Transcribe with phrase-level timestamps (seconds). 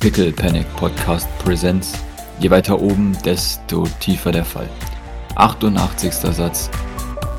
[0.00, 1.92] Pickle Panic Podcast Presents.
[2.40, 4.68] Je weiter oben, desto tiefer der Fall.
[5.36, 6.12] 88.
[6.12, 6.70] Satz.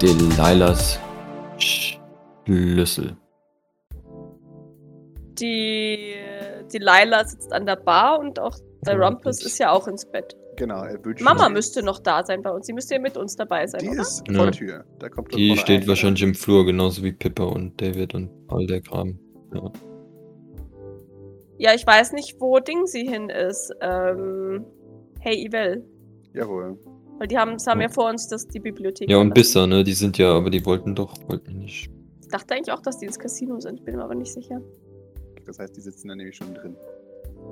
[0.01, 0.99] Delilahs
[1.57, 3.15] Schlüssel.
[5.39, 6.15] Die,
[6.73, 8.55] die Lila sitzt an der Bar und auch
[8.85, 10.35] der Rumpus ist ja auch ins Bett.
[10.57, 12.65] Genau, er wünscht Mama sich- müsste noch da sein bei uns.
[12.67, 14.01] Sie müsste ja mit uns dabei sein, Die oder?
[14.01, 14.35] ist Ja.
[14.35, 14.85] vor der Tür.
[14.99, 15.87] Da kommt Die steht rein.
[15.87, 19.17] wahrscheinlich im Flur, genauso wie Pippa und David und all der Kram.
[19.53, 19.71] Ja.
[21.59, 23.71] Ja, ich weiß nicht, wo Ding sie hin ist.
[23.81, 24.65] Ähm,
[25.19, 25.85] hey, Ivel.
[26.33, 26.77] Jawohl.
[27.17, 27.87] Weil die haben, haben Ja.
[27.87, 29.09] ja vor uns das, die Bibliothek.
[29.09, 29.33] ja, und.
[29.33, 29.83] Bisser, ne?
[29.83, 31.91] Die sind ja, aber die wollten doch, wollten nicht.
[32.21, 33.83] Ich dachte eigentlich auch, dass die ins Casino sind.
[33.83, 34.61] Bin mir aber nicht sicher.
[35.45, 36.75] Das heißt, die sitzen da nämlich schon drin.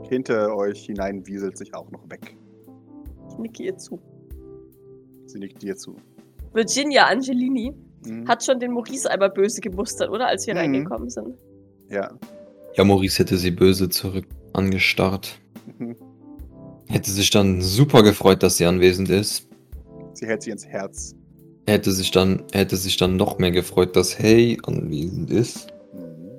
[0.09, 2.37] Hinter euch hinein wieselt sich auch noch weg.
[3.29, 3.99] Ich nicke ihr zu.
[5.25, 5.95] Sie nickt dir zu.
[6.53, 7.73] Virginia Angelini
[8.05, 8.27] Mhm.
[8.27, 10.27] hat schon den Maurice einmal böse gemustert, oder?
[10.27, 10.59] Als wir Mhm.
[10.59, 11.35] reingekommen sind.
[11.89, 12.11] Ja.
[12.77, 15.39] Ja, Maurice hätte sie böse zurück angestarrt.
[15.79, 15.95] Mhm.
[16.87, 19.47] Hätte sich dann super gefreut, dass sie anwesend ist.
[20.13, 21.15] Sie hält sie ins Herz.
[21.65, 25.67] Er hätte sich dann, hätte sich dann noch mehr gefreut, dass Hey anwesend ist.
[25.91, 26.37] Mhm.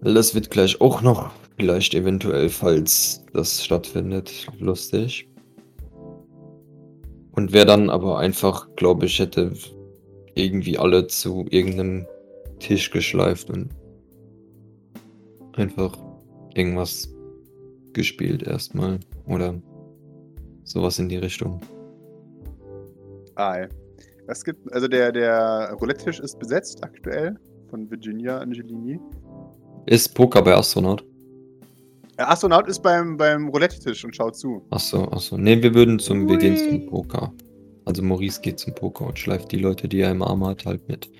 [0.00, 5.28] Weil Das wird gleich auch noch, vielleicht eventuell, falls das stattfindet, lustig.
[7.32, 9.52] Und wer dann aber einfach, glaube ich, hätte
[10.36, 12.06] irgendwie alle zu irgendeinem
[12.60, 13.70] Tisch geschleift und
[15.60, 15.96] einfach
[16.54, 17.08] irgendwas
[17.92, 19.00] gespielt erstmal.
[19.26, 19.60] Oder
[20.64, 21.60] sowas in die Richtung.
[23.34, 23.66] Ah,
[24.26, 27.36] es gibt, also der, der Roulette-Tisch ist besetzt aktuell
[27.68, 28.98] von Virginia Angelini.
[29.86, 31.04] Ist Poker bei Astronaut?
[32.18, 34.62] Der Astronaut ist beim, beim Roulette-Tisch und schaut zu.
[34.70, 35.38] Achso, achso.
[35.38, 36.68] Ne, wir würden zum, wir gehen Ui.
[36.68, 37.32] zum Poker.
[37.86, 40.86] Also Maurice geht zum Poker und schleift die Leute, die er im Arm hat, halt
[40.86, 41.10] mit.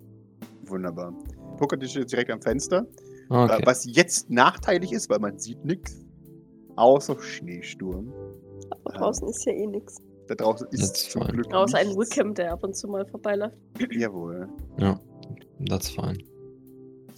[0.66, 1.12] Wunderbar.
[1.56, 2.86] Pokertisch steht direkt am Fenster.
[3.31, 3.62] Ah, Okay.
[3.64, 6.05] Was jetzt nachteilig ist, weil man sieht nichts.
[6.77, 8.12] Außer Schneesturm.
[8.70, 9.97] Aber draußen ist ja eh nix.
[10.27, 11.33] Da draußen ist That's zum fine.
[11.34, 12.11] Glück Außer ein nichts.
[12.17, 13.56] Wickham, der ab und zu mal vorbeiläuft.
[13.92, 14.49] Jawohl.
[14.78, 15.00] Ja,
[15.69, 16.19] that's fine.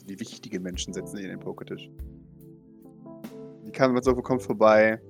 [0.08, 1.90] Die wichtigen Menschen setzen sich in den Pokertisch.
[3.66, 5.00] Die Kamerasofa kommt vorbei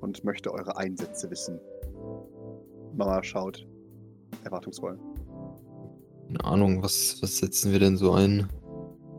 [0.00, 1.58] und möchte eure Einsätze wissen.
[2.96, 3.66] Mama schaut
[4.44, 4.98] erwartungsvoll.
[6.26, 8.48] Keine Ahnung, was, was setzen wir denn so ein?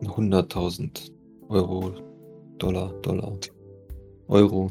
[0.02, 1.10] 100.000
[1.48, 1.92] Euro,
[2.58, 3.32] Dollar, Dollar,
[4.28, 4.70] Euro.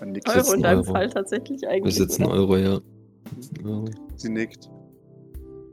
[0.00, 0.28] Man nickt.
[0.28, 0.92] Euro in deinem Euro.
[0.92, 1.96] Fall tatsächlich Wir eigentlich.
[1.96, 2.34] setzen oder?
[2.34, 2.80] Euro, ja.
[3.64, 3.84] ja.
[4.16, 4.70] Sie nickt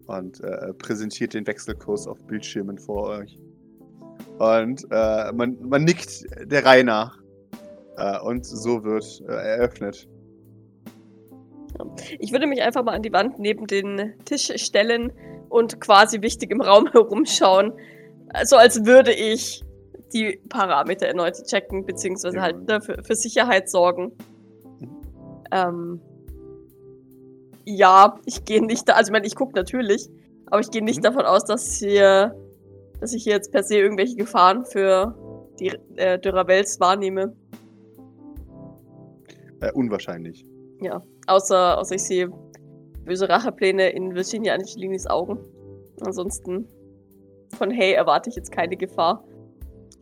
[0.07, 3.39] und äh, präsentiert den Wechselkurs auf Bildschirmen vor euch.
[4.39, 7.17] Und äh, man, man nickt der Reihe nach.
[7.97, 10.07] Äh, und so wird äh, eröffnet.
[12.19, 15.11] Ich würde mich einfach mal an die Wand neben den Tisch stellen
[15.49, 17.73] und quasi wichtig im Raum herumschauen.
[18.43, 19.63] So als würde ich
[20.13, 22.43] die Parameter erneut checken, beziehungsweise Ja.
[22.43, 24.11] halt ne, für, für Sicherheit sorgen.
[25.51, 25.99] Ähm,
[27.65, 30.09] ja, ich gehe nicht da, also ich meine, ich gucke natürlich,
[30.47, 31.03] aber ich gehe nicht Mhm.
[31.03, 32.35] davon aus, dass hier,
[32.99, 35.15] dass ich hier jetzt per se irgendwelche Gefahren für
[35.59, 37.35] die äh, Dürravels wahrnehme.
[39.61, 40.45] Äh, unwahrscheinlich.
[40.81, 42.31] Ja, außer, außer ich sehe
[43.05, 45.37] böse Rachepläne in Virginia Angelinis Augen.
[46.01, 46.67] Ansonsten
[47.55, 49.23] von Hey erwarte ich jetzt keine Gefahr.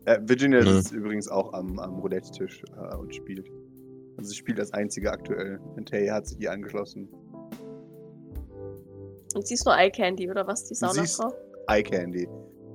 [0.06, 0.66] Äh, Virginia Mhm.
[0.76, 3.46] sitzt übrigens auch am, am Roulette-Tisch äh, und spielt.
[4.16, 5.60] Also sie spielt als einzige aktuell.
[5.76, 7.08] Und Tay hat sich ihr angeschlossen.
[9.34, 11.34] Und sie ist nur Eye Candy, oder was, die Sie ist- Saunafrau?
[11.68, 12.28] Eye Candy.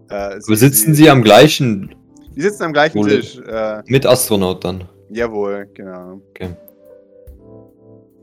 [0.09, 1.95] Äh, Aber sitzen sie am gleichen
[2.35, 3.21] Die sitzen am gleichen Roulette.
[3.21, 3.39] Tisch.
[3.47, 4.87] Äh, mit Astronaut dann?
[5.09, 6.21] jawohl, genau.
[6.29, 6.49] Okay.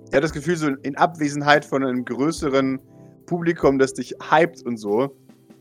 [0.07, 2.81] Ich habe das Gefühl, so in Abwesenheit von einem größeren
[3.27, 5.05] Publikum, das dich hypt und so,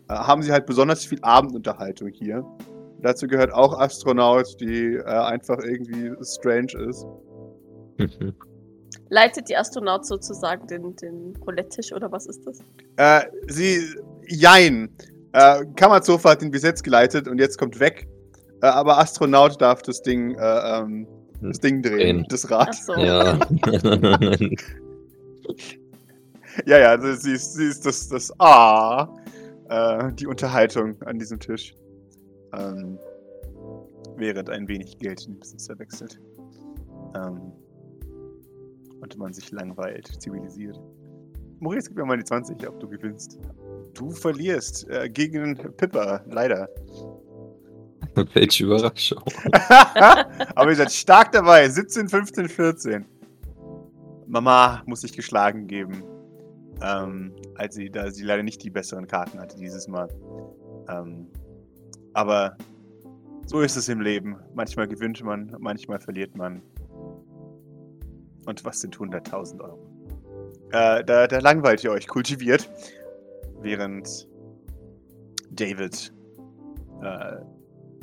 [0.09, 2.45] äh, haben sie halt besonders viel Abendunterhaltung hier.
[3.01, 7.05] Dazu gehört auch Astronaut, die äh, einfach irgendwie strange ist.
[7.97, 8.33] Mhm.
[9.09, 12.59] Leitet die Astronaut sozusagen den, den Roulette-Tisch, oder was ist das?
[12.97, 13.81] Äh, sie,
[14.27, 14.89] jein.
[15.33, 18.07] Äh, Kammerzofa hat den bis jetzt geleitet und jetzt kommt weg.
[18.61, 21.07] Äh, aber Astronaut darf das Ding, äh, ähm,
[21.41, 22.25] das Ding drehen, Drehen.
[22.29, 22.69] das Rad.
[22.69, 22.95] Ach so.
[22.95, 23.39] Ja.
[26.65, 29.07] Ja, ja, sie sie ist, sie ist das, das Ah,
[29.69, 31.73] äh, die Unterhaltung an diesem Tisch.
[32.53, 32.99] Ähm,
[34.17, 36.19] während ein wenig Geld in den Besitzer wechselt.
[37.15, 37.51] Ähm,
[39.01, 40.79] und man sich langweilt, zivilisiert.
[41.59, 43.39] Maurice, gib mir mal die 20, ob du gewinnst.
[43.93, 46.69] Du verlierst äh, gegen Pippa, leider.
[48.33, 49.23] Welche Überraschung.
[50.55, 51.67] Aber ihr seid stark dabei.
[51.69, 53.05] 17, 15, 14.
[54.27, 56.03] Mama muss sich geschlagen geben.
[56.81, 60.09] Ähm, als sie, da sie leider nicht die besseren Karten hatte dieses Mal.
[60.89, 61.27] Ähm,
[62.13, 62.57] aber
[63.45, 64.37] so ist es im Leben.
[64.53, 66.61] Manchmal gewinnt man, manchmal verliert man.
[68.45, 69.79] Und was sind 100.000 Euro?
[70.71, 72.69] Äh, da, da langweilt ihr euch kultiviert,
[73.61, 74.27] während
[75.51, 76.13] David
[77.03, 77.35] äh,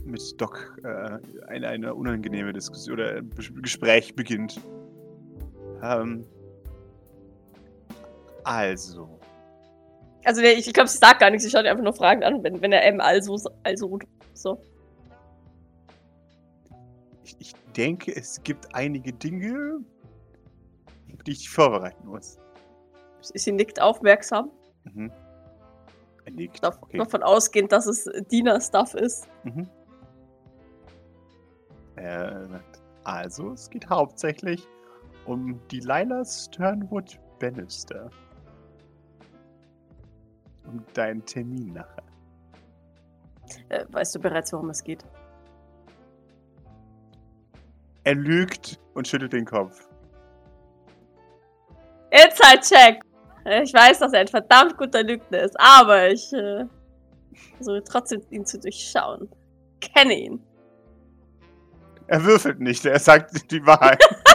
[0.05, 3.23] mit Doc äh, eine, eine unangenehme Diskussion oder
[3.63, 4.61] Gespräch beginnt.
[5.83, 6.25] Ähm,
[8.45, 9.18] also,
[10.25, 12.73] Also ich glaube, sie sagt gar nichts, sie schaut einfach nur Fragen an, wenn, wenn
[12.73, 13.99] er M also, also
[14.35, 14.61] so.
[17.25, 19.79] ich, ich denke, es gibt einige Dinge,
[21.27, 22.39] die ich vorbereiten muss.
[23.21, 24.51] Sie nickt aufmerksam.
[24.85, 25.13] Mhm.
[26.25, 26.63] Er nickt.
[26.65, 26.99] Dav- Okay.
[26.99, 29.29] Davon ausgehend, dass es Diener-Stuff ist.
[29.45, 29.69] Mhm.
[31.97, 34.67] Er sagt, also, es geht hauptsächlich
[35.27, 38.11] um die Lila Sternwood Bannister.
[40.69, 42.03] Um deinen Termin nachher.
[43.71, 45.03] Äh, weißt du bereits, worum es geht?
[48.05, 49.89] Er lügt und schüttelt den Kopf.
[52.11, 53.03] Inside-Check!
[53.45, 56.65] Äh, Ich weiß, dass er ein verdammt guter Lügner ist, aber ich äh,
[57.57, 59.29] versuche trotzdem, ihn zu durchschauen.
[59.81, 60.43] Kenne ihn.
[62.09, 64.03] Er würfelt nicht, er sagt die Wahrheit.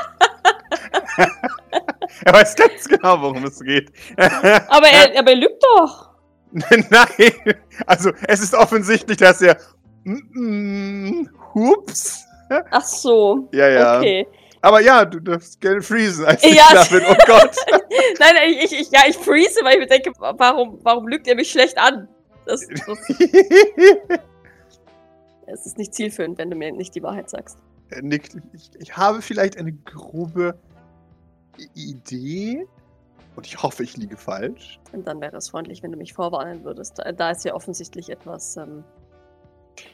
[2.26, 3.92] er weiß ganz genau, worum es geht.
[4.18, 6.13] Aber er, aber er lügt doch.
[6.70, 7.56] Nein,
[7.88, 9.58] also es ist offensichtlich, dass er.
[10.04, 12.26] Mm, mm, Hups.
[12.70, 13.50] Ach so.
[13.54, 13.98] Ja, ja.
[13.98, 14.28] Okay.
[14.62, 17.02] Aber ja, du darfst gerne freezen, als ich Ja, da bin.
[17.10, 17.56] Oh Gott.
[18.20, 21.36] Nein, nein, ich, ich, ja, ich freeze, weil ich mir denke, warum, warum lügt er
[21.36, 22.08] mich schlecht an?
[22.46, 23.00] Das, das,
[25.48, 27.58] es ist nicht zielführend, wenn du mir nicht die Wahrheit sagst.
[27.90, 28.36] er nickt.
[28.54, 30.58] Ich, ich habe vielleicht eine grobe
[31.76, 32.66] Idee.
[33.36, 34.80] Und ich hoffe, ich liege falsch.
[34.92, 37.00] Und dann wäre es freundlich, wenn du mich vorwarnen würdest.
[37.00, 38.58] Da, da ist ja offensichtlich etwas.
[38.58, 38.84] Ähm,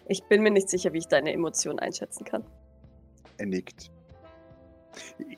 [0.08, 2.44] ich bin mir nicht sicher, wie ich deine Emotionen einschätzen kann.
[3.38, 3.92] Er nickt.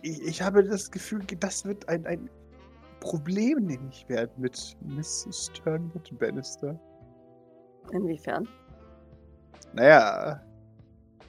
[0.01, 2.30] Ich, ich habe das Gefühl, das wird ein, ein
[3.00, 5.51] Problem nämlich werden mit Mrs.
[5.53, 6.80] Turnwood Bannister.
[7.92, 8.48] Inwiefern?
[9.74, 10.42] Naja,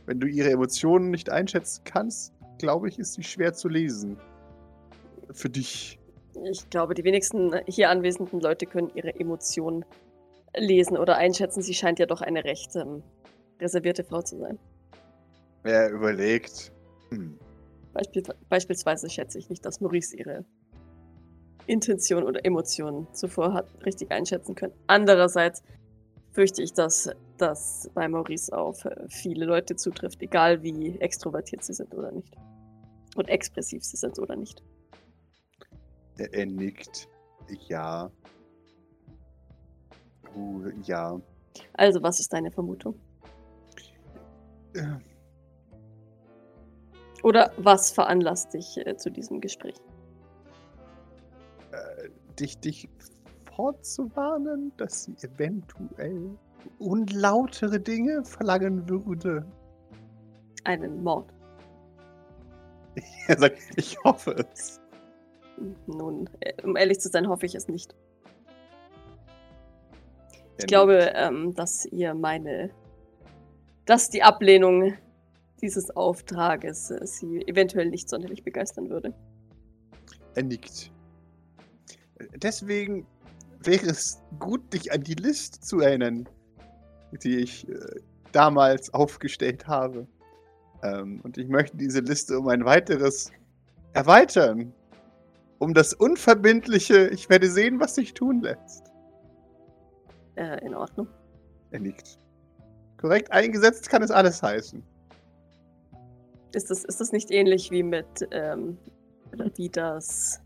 [0.06, 4.18] wenn du ihre Emotionen nicht einschätzen kannst, glaube ich, ist sie schwer zu lesen.
[5.32, 5.98] Für dich.
[6.44, 9.84] Ich glaube, die wenigsten hier anwesenden Leute können ihre Emotionen
[10.56, 11.62] lesen oder einschätzen.
[11.62, 13.02] Sie scheint ja doch eine recht ähm,
[13.60, 14.58] reservierte Frau zu sein.
[15.64, 16.72] Er überlegt.
[17.10, 17.38] Hm.
[17.92, 20.44] Beispiel, beispielsweise schätze ich nicht, dass Maurice ihre
[21.66, 24.72] Intention oder Emotionen zuvor hat richtig einschätzen können.
[24.86, 25.62] Andererseits
[26.32, 31.74] fürchte ich, dass das bei Maurice auf äh, viele Leute zutrifft, egal wie extrovertiert sie
[31.74, 32.34] sind oder nicht.
[33.14, 34.62] Und expressiv sie sind oder nicht.
[36.18, 37.08] Er, er nickt.
[37.68, 38.10] Ja.
[40.34, 41.20] Uh, ja.
[41.74, 42.98] Also, was ist deine Vermutung?
[44.74, 44.98] Äh,
[47.22, 49.76] Oder was veranlasst dich äh, zu diesem Gespräch?
[51.72, 52.88] äh, dich, dich
[53.54, 56.38] vorzuwarnen, dass sie eventuell
[56.78, 59.44] unlautere Dinge verlangen würde.
[60.64, 61.32] Einen Mord.
[63.26, 64.80] Er sagt, ich hoffe es.
[65.86, 67.94] Nun, äh, um ehrlich zu sein, hoffe ich es nicht.
[70.58, 72.70] Ich glaube, ähm, dass ihr meine,
[73.84, 74.94] dass die Ablehnung
[75.60, 79.14] dieses Auftrages äh, sie eventuell nicht sonderlich begeistern würde.
[80.34, 80.90] Er nickt.
[82.36, 83.06] Deswegen
[83.60, 86.28] wäre es gut, dich an die Liste zu erinnern,
[87.22, 88.00] die ich äh,
[88.32, 90.06] damals aufgestellt habe.
[90.82, 93.30] Ähm, und ich möchte diese Liste um ein weiteres
[93.92, 94.72] erweitern.
[95.62, 98.90] Um das Unverbindliche, ich werde sehen, was sich tun lässt.
[100.34, 101.06] Äh, in Ordnung.
[101.70, 102.18] Er nickt.
[102.96, 104.82] Korrekt eingesetzt kann es alles heißen.
[106.52, 108.76] Ist das, ist das nicht ähnlich wie mit, ähm,
[109.54, 110.40] wie das.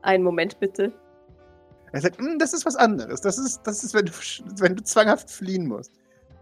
[0.00, 0.94] Einen Moment bitte.
[1.92, 3.20] Er sagt, "Hm, das ist was anderes.
[3.20, 4.12] Das ist, das ist wenn, du,
[4.60, 5.92] wenn du zwanghaft fliehen musst.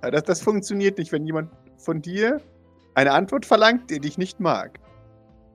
[0.01, 2.41] Das, das funktioniert nicht, wenn jemand von dir
[2.95, 4.79] eine Antwort verlangt, die dich nicht mag.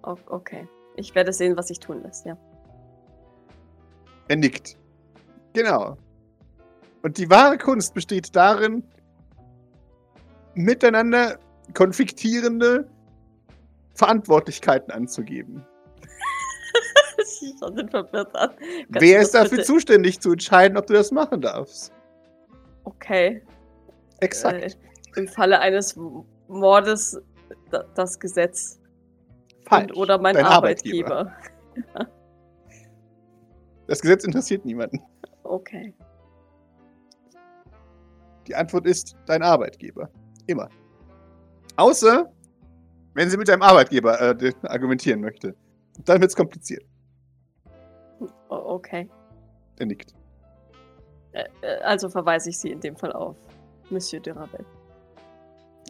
[0.02, 0.68] Okay.
[0.98, 2.38] Ich werde sehen, was sich tun lässt, ja.
[4.28, 4.78] Er nickt.
[5.54, 5.98] Genau.
[7.04, 8.84] Und die wahre Kunst besteht darin,
[10.56, 11.38] miteinander
[11.74, 12.90] konfliktierende
[13.94, 15.66] Verantwortlichkeiten anzugeben.
[17.42, 18.50] ich schaue den verwirrt an.
[18.58, 21.94] Kannst Wer ist dafür bitte- zuständig zu entscheiden, ob du das machen darfst?
[22.86, 23.44] Okay.
[24.22, 24.64] Exakt.
[25.16, 25.96] Äh, Im Falle eines
[26.48, 27.20] Mordes
[27.70, 28.80] da, das Gesetz.
[29.68, 29.92] Falsch.
[29.92, 31.34] Und, oder mein Dein Arbeitgeber.
[33.88, 35.00] Das Gesetz interessiert niemanden.
[35.44, 35.94] Okay.
[38.48, 40.10] Die Antwort ist dein Arbeitgeber.
[40.48, 40.70] Immer.
[41.76, 42.32] Außer,
[43.14, 45.56] wenn sie mit deinem Arbeitgeber äh, argumentieren möchte.
[46.04, 46.84] Dann wird's kompliziert.
[48.20, 49.10] O okay.
[49.78, 50.14] Er nickt.
[51.32, 51.46] Äh,
[51.84, 53.36] also verweise ich sie in dem Fall auf
[53.90, 54.66] Monsieur de Ravel.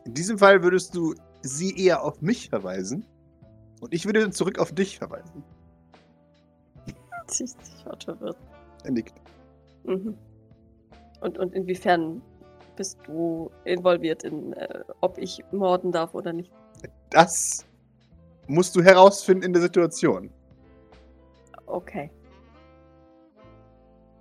[0.06, 3.06] In diesem Fall würdest du sie eher auf mich verweisen.
[3.86, 5.44] Und ich würde zurück auf dich verweisen.
[7.28, 7.46] Sie
[7.84, 8.36] schaut verwirrt.
[8.84, 9.14] Er nickt.
[9.84, 10.18] Mhm.
[11.22, 12.20] Und, und inwiefern
[12.78, 16.52] bist du involviert in, äh, ob ich morden darf oder nicht?
[17.12, 17.64] Das
[18.48, 20.32] musst du herausfinden in der Situation.
[21.68, 22.10] Okay.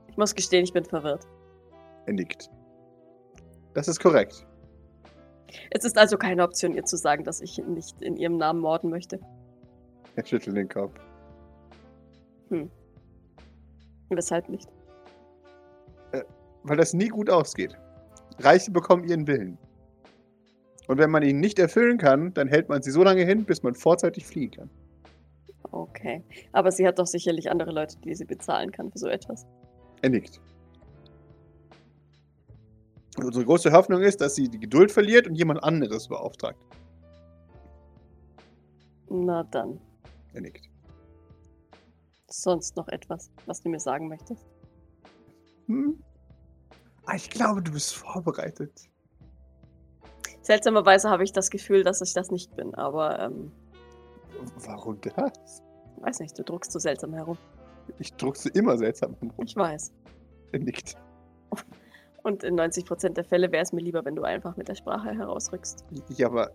[0.09, 1.27] Ich muss gestehen, ich bin verwirrt.
[2.05, 2.51] Er nickt.
[3.73, 4.47] Das ist korrekt.
[5.71, 8.91] Es ist also keine Option, ihr zu sagen, dass ich nicht in ihrem Namen morden
[8.91, 9.21] möchte.
[10.17, 10.95] Er schüttelt den Kopf.
[14.11, 14.69] Weshalb nicht?
[16.63, 17.77] Weil das nie gut ausgeht.
[18.39, 19.59] Reiche bekommen ihren Willen.
[20.87, 23.63] Und wenn man ihn nicht erfüllen kann, dann hält man sie so lange hin, bis
[23.63, 24.71] man vorzeitig fliehen kann.
[25.73, 26.23] Okay.
[26.53, 29.47] Aber sie hat doch sicherlich andere Leute, die sie bezahlen kann für so etwas.
[30.03, 30.41] Er nickt.
[33.17, 36.59] Und unsere große Hoffnung ist, dass sie die Geduld verliert und jemand anderes beauftragt.
[39.09, 39.81] Na dann.
[40.35, 40.69] Er nickt.
[42.29, 44.45] Sonst noch etwas, was du mir sagen möchtest?
[45.67, 46.03] Hm?
[47.07, 48.89] Ah, ich glaube, du bist vorbereitet.
[50.43, 53.53] Seltsamerweise habe ich das Gefühl, dass ich das nicht bin, aber ähm,
[54.67, 55.63] Warum das?
[56.01, 57.39] weiß nicht, du druckst so seltsam herum.
[57.99, 59.33] Ich druckse immer seltsam rum.
[59.45, 59.93] Ich weiß.
[60.53, 60.97] Er nickt.
[62.23, 65.11] Und in 90% der Fälle wäre es mir lieber, wenn du einfach mit der Sprache
[65.11, 65.85] herausrückst.
[66.09, 66.51] Ja, aber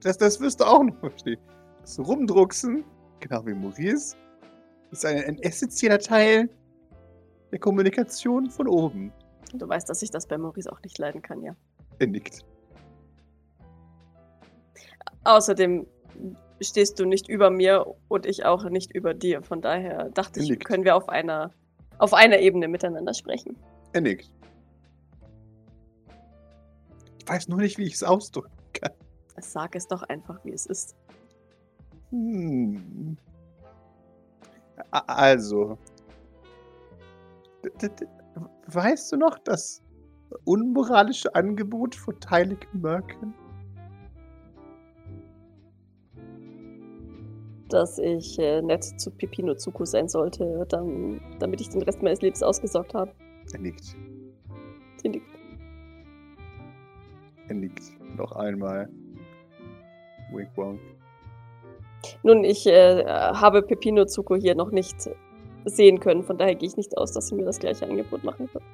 [0.00, 1.40] das, das wirst du auch noch verstehen.
[1.80, 2.84] Das Rumdrucksen,
[3.24, 4.16] genau wie Maurice,
[4.90, 6.48] ist ein, ein essentieller Teil
[7.50, 9.12] der Kommunikation von oben.
[9.54, 11.56] Du weißt, dass ich das bei Maurice auch nicht leiden kann, ja.
[11.98, 12.44] Er nickt.
[15.24, 15.86] Außerdem
[16.60, 19.42] stehst du nicht über mir und ich auch nicht über dir.
[19.42, 20.64] Von daher dachte ich, Nickt.
[20.64, 21.50] können wir auf einer,
[21.98, 23.56] auf einer Ebene miteinander sprechen.
[23.92, 24.30] Er nickt.
[27.20, 28.92] Ich weiß nur nicht, wie ich es ausdrücken kann.
[29.40, 30.94] Sag es doch einfach, wie es ist.
[32.14, 33.16] Hm.
[34.90, 35.76] Also.
[38.68, 39.82] Weißt du noch das
[40.44, 43.34] unmoralische Angebot von Tylik Merkin?
[47.68, 52.20] Dass ich äh, nett zu Pipino Zuko sein sollte, dann, damit ich den Rest meines
[52.20, 53.12] Lebens ausgesorgt habe.
[53.52, 53.96] Er nickt.
[55.02, 55.26] Sie nickt.
[57.48, 57.82] Er nickt.
[58.16, 58.88] Noch einmal.
[60.30, 60.80] Wink wonk.
[62.22, 64.96] Nun, ich äh, habe Pepino Zuko hier noch nicht
[65.64, 68.48] sehen können, von daher gehe ich nicht aus, dass sie mir das gleiche Angebot machen
[68.52, 68.64] wird.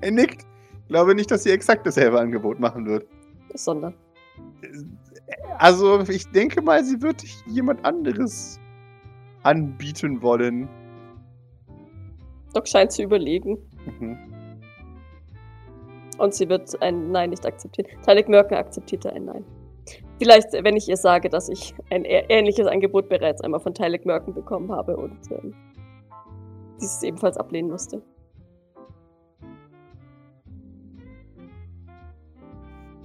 [0.00, 0.46] Er nickt.
[0.88, 3.06] Glaube nicht, dass sie exakt dasselbe Angebot machen wird.
[3.54, 3.94] Sondern.
[5.58, 8.58] Also, ich denke mal, sie wird jemand anderes
[9.44, 10.68] anbieten wollen.
[12.52, 13.58] Doc scheint zu überlegen
[14.00, 14.18] Mhm.
[16.18, 17.88] und sie wird ein Nein nicht akzeptieren.
[18.04, 19.44] Tylik Merken akzeptierte ein Nein.
[20.20, 24.34] Vielleicht, wenn ich ihr sage, dass ich ein ähnliches Angebot bereits einmal von Tylik Merken
[24.34, 25.54] bekommen habe und ähm,
[26.78, 28.02] dieses ebenfalls ablehnen musste.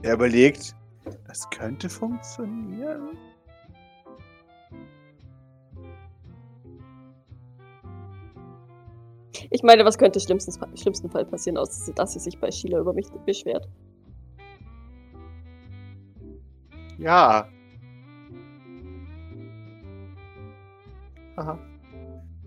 [0.01, 0.75] Er überlegt,
[1.25, 3.17] das könnte funktionieren.
[9.51, 12.91] Ich meine, was könnte schlimmsten, schlimmsten Fall passieren, außer dass sie sich bei Sheila über
[12.91, 13.69] mich beschwert?
[16.97, 17.47] Ja.
[21.35, 21.59] Aha.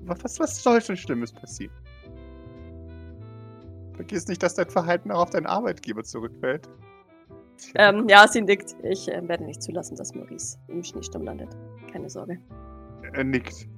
[0.04, 1.74] Was, was soll schon Schlimmes passieren?
[3.94, 6.68] Vergiss nicht, dass dein Verhalten auch auf deinen Arbeitgeber zurückfällt.
[7.74, 8.76] Ähm, ja, sie nickt.
[8.84, 11.56] Ich äh, werde nicht zulassen, dass Maurice im Schneesturm landet.
[11.90, 12.38] Keine Sorge.
[13.12, 13.68] Er nickt.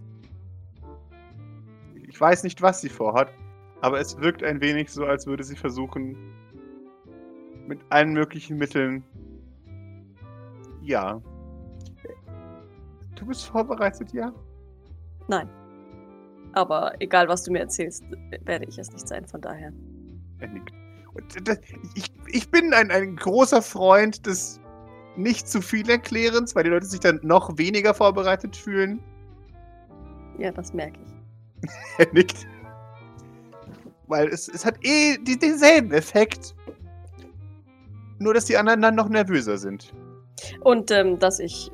[2.09, 3.33] Ich weiß nicht, was sie vorhat,
[3.81, 6.17] aber es wirkt ein wenig so, als würde sie versuchen,
[7.67, 9.05] mit allen möglichen Mitteln.
[10.91, 11.23] Ja.
[13.15, 14.33] Du bist vorbereitet, ja?
[15.29, 15.49] Nein.
[16.53, 18.03] Aber egal, was du mir erzählst,
[18.45, 19.73] werde ich es nicht sein, von daher.
[20.41, 20.51] Er
[21.95, 24.61] ich, ich bin ein, ein großer Freund des
[25.15, 28.99] nicht zu viel Erklärens, weil die Leute sich dann noch weniger vorbereitet fühlen.
[30.39, 31.71] Ja, das merke ich.
[31.99, 32.49] Er nickt.
[34.09, 36.57] Weil es, es hat eh die, denselben Effekt.
[38.19, 39.95] Nur, dass die anderen dann noch nervöser sind.
[40.61, 41.71] Und ähm, dass ich.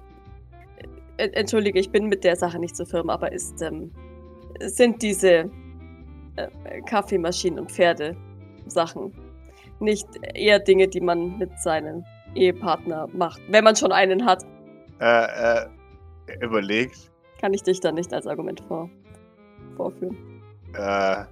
[1.19, 3.91] Äh, entschuldige, ich bin mit der Sache nicht so firm, aber ist, ähm,
[4.61, 5.51] sind diese
[6.37, 6.49] äh,
[6.87, 8.17] Kaffeemaschinen und Pferde
[8.67, 9.13] Sachen
[9.81, 12.05] nicht eher Dinge, die man mit seinem
[12.35, 14.45] Ehepartner macht, wenn man schon einen hat.
[15.01, 15.67] Äh, äh,
[16.27, 17.11] er überlegt.
[17.41, 18.91] Kann ich dich dann nicht als Argument vor,
[19.77, 20.17] vorführen?
[20.75, 21.25] Äh,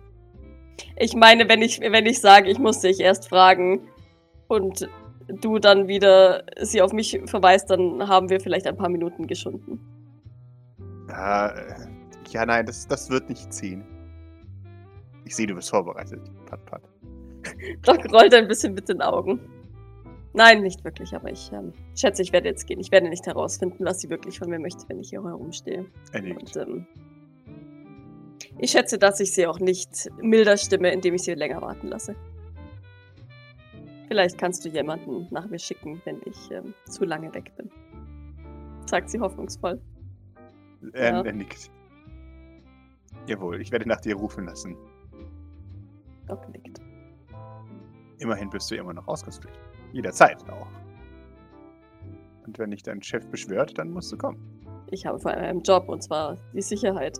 [0.97, 3.89] Ich meine, wenn ich, wenn ich sage, ich muss dich erst fragen
[4.49, 4.89] und
[5.29, 9.81] du dann wieder sie auf mich verweist, dann haben wir vielleicht ein paar Minuten geschunden.
[11.09, 11.87] ja, äh,
[12.31, 13.85] ja, nein, das, das wird nicht ziehen.
[15.25, 16.21] Ich sehe, du bist vorbereitet.
[16.47, 16.83] Pat, pat.
[17.83, 19.41] Doc rollt ein bisschen mit den Augen.
[20.33, 22.81] Nein, nicht wirklich, aber ich ähm, schätze, ich werde jetzt gehen.
[22.81, 25.87] Ich werde nicht herausfinden, was sie wirklich von mir möchte, wenn ich hier herumstehe.
[26.13, 26.23] Er.
[26.23, 26.87] Und ähm,
[28.59, 32.17] ich schätze, dass ich sie auch nicht milder stimme, indem ich sie länger warten lasse.
[34.15, 37.69] Vielleicht kannst du jemanden nach mir schicken, wenn ich ähm, zu lange weg bin.
[38.87, 39.81] Sagt sie hoffnungsvoll.
[40.93, 41.23] Er, Ja.
[41.23, 41.69] er nickt.
[43.27, 44.77] Jawohl, ich werde nach dir rufen lassen.
[46.29, 46.81] Doc nickt.
[48.19, 49.61] Immerhin bist du immer noch ausgangspflichtig.
[49.93, 50.69] Jederzeit auch.
[52.47, 54.39] Und wenn dich dein Chef beschwört, dann musst du kommen.
[54.93, 57.19] Ich habe vor allem einen Job und zwar die Sicherheit.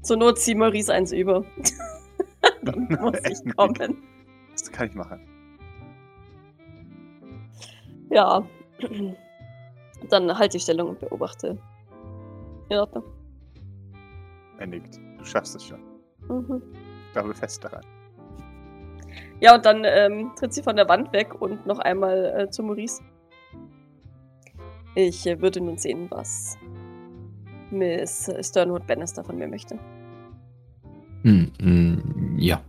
[0.00, 1.44] Zur Not zieh Maurice eins über.
[2.62, 3.98] Dann muss ich kommen.
[4.52, 5.20] Das kann ich machen.
[8.10, 8.44] Ja.
[10.08, 11.58] Dann halte ich Stellung und beobachte.
[12.68, 13.04] In Ordnung.
[14.58, 14.98] Er nickt.
[15.18, 15.80] Du schaffst es schon.
[16.28, 16.62] Mhm.
[17.06, 17.84] Ich glaube fest daran.
[19.40, 22.62] Ja, und dann ähm, tritt sie von der Wand weg und noch einmal äh, zu
[22.62, 23.02] Maurice.
[24.94, 26.58] Ich äh, würde nun sehen, was
[27.70, 29.78] Miss Sternwood Bannister von mir möchte.
[31.22, 32.60] Hm, hm, ja.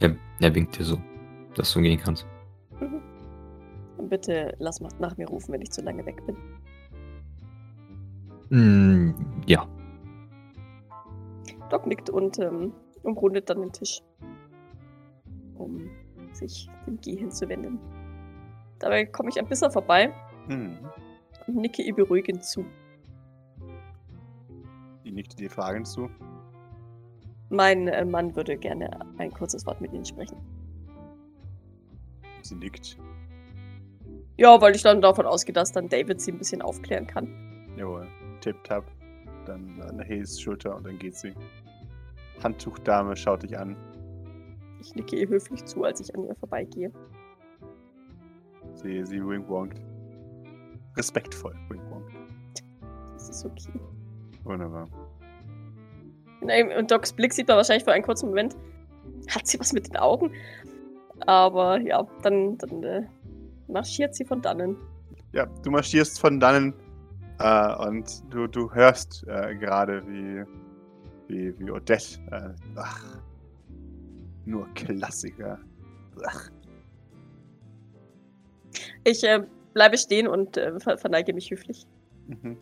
[0.00, 0.98] Er, er winkt dir so,
[1.54, 2.26] dass du gehen kannst.
[4.04, 6.36] Und bitte lass mal nach mir rufen, wenn ich zu lange weg bin.
[8.50, 9.14] Hm,
[9.46, 9.66] ja.
[11.70, 14.02] Doc nickt und ähm, umrundet dann den Tisch,
[15.54, 15.88] um
[16.32, 17.78] sich dem Geh hinzuwenden.
[18.78, 20.12] Dabei komme ich ein bisschen vorbei
[20.48, 20.76] Hm.
[21.46, 22.66] und nicke ihr beruhigend zu.
[25.02, 26.10] Die nickt dir Fragen zu.
[27.48, 30.36] Mein äh, Mann würde gerne ein kurzes Wort mit Ihnen sprechen.
[32.42, 32.98] Sie nickt.
[34.36, 37.28] Ja, weil ich dann davon ausgehe, dass dann David sie ein bisschen aufklären kann.
[37.76, 38.06] Jawohl.
[38.40, 38.84] Tipp, tap.
[39.46, 41.34] Dann an Hayes Schulter und dann geht sie.
[42.42, 43.76] Handtuchdame schaut dich an.
[44.80, 46.90] Ich nicke ihr höflich zu, als ich an ihr vorbeigehe.
[48.74, 49.80] Sie, sie winkwonkt.
[50.96, 52.12] Respektvoll winkwonkt.
[53.14, 53.80] Das ist okay.
[54.42, 54.88] Wunderbar.
[56.40, 58.56] Nein, Und Docs Blick sieht man wahrscheinlich für einen kurzen Moment.
[59.34, 60.32] Hat sie was mit den Augen?
[61.26, 63.06] Aber ja, dann, dann äh,
[63.68, 64.76] marschiert sie von dannen.
[65.32, 66.74] Ja, du marschierst von dannen
[67.38, 70.44] äh, und du, du hörst äh, gerade, wie,
[71.28, 72.20] wie, wie Odette.
[72.30, 73.20] Äh, ach,
[74.44, 75.58] nur Klassiker.
[76.24, 76.50] Ach,
[79.04, 81.86] Ich äh, bleibe stehen und äh, ver verneige mich höflich.
[82.28, 82.56] mhm.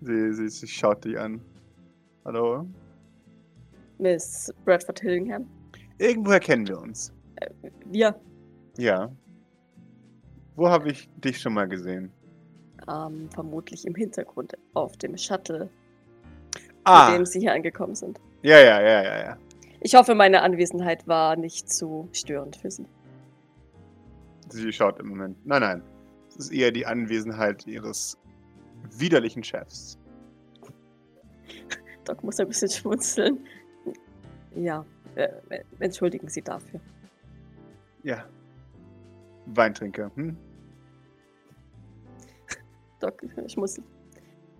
[0.00, 1.40] sie, sie, sie schaut dich an.
[2.24, 2.66] Hallo?
[3.98, 5.46] Miss Bradford Hillingham.
[5.98, 7.12] Irgendwoher kennen wir uns.
[7.86, 8.14] Wir,
[8.76, 9.10] Ja.
[10.56, 12.10] Wo habe ich dich schon mal gesehen?
[12.88, 15.68] ähm, vermutlich im Hintergrund auf dem Shuttle,
[16.84, 18.20] Ah, mit dem Sie hier angekommen sind.
[18.42, 19.38] ja, ja, ja, ja, ja.
[19.80, 22.86] Ich hoffe, meine Anwesenheit war nicht zu störend für Sie.
[24.50, 25.36] Sie schaut im Moment.
[25.44, 25.82] Nein, nein.
[26.28, 28.16] Es ist eher die Anwesenheit ihres
[28.96, 29.98] widerlichen Chefs.
[32.04, 33.38] Doc muss ein bisschen schmunzeln.
[34.54, 34.84] Ja,
[35.16, 35.28] äh,
[35.80, 36.80] entschuldigen Sie dafür.
[38.04, 38.24] Ja.
[39.46, 40.36] Weintrinker, hm?
[43.00, 43.80] Doc, ich muss.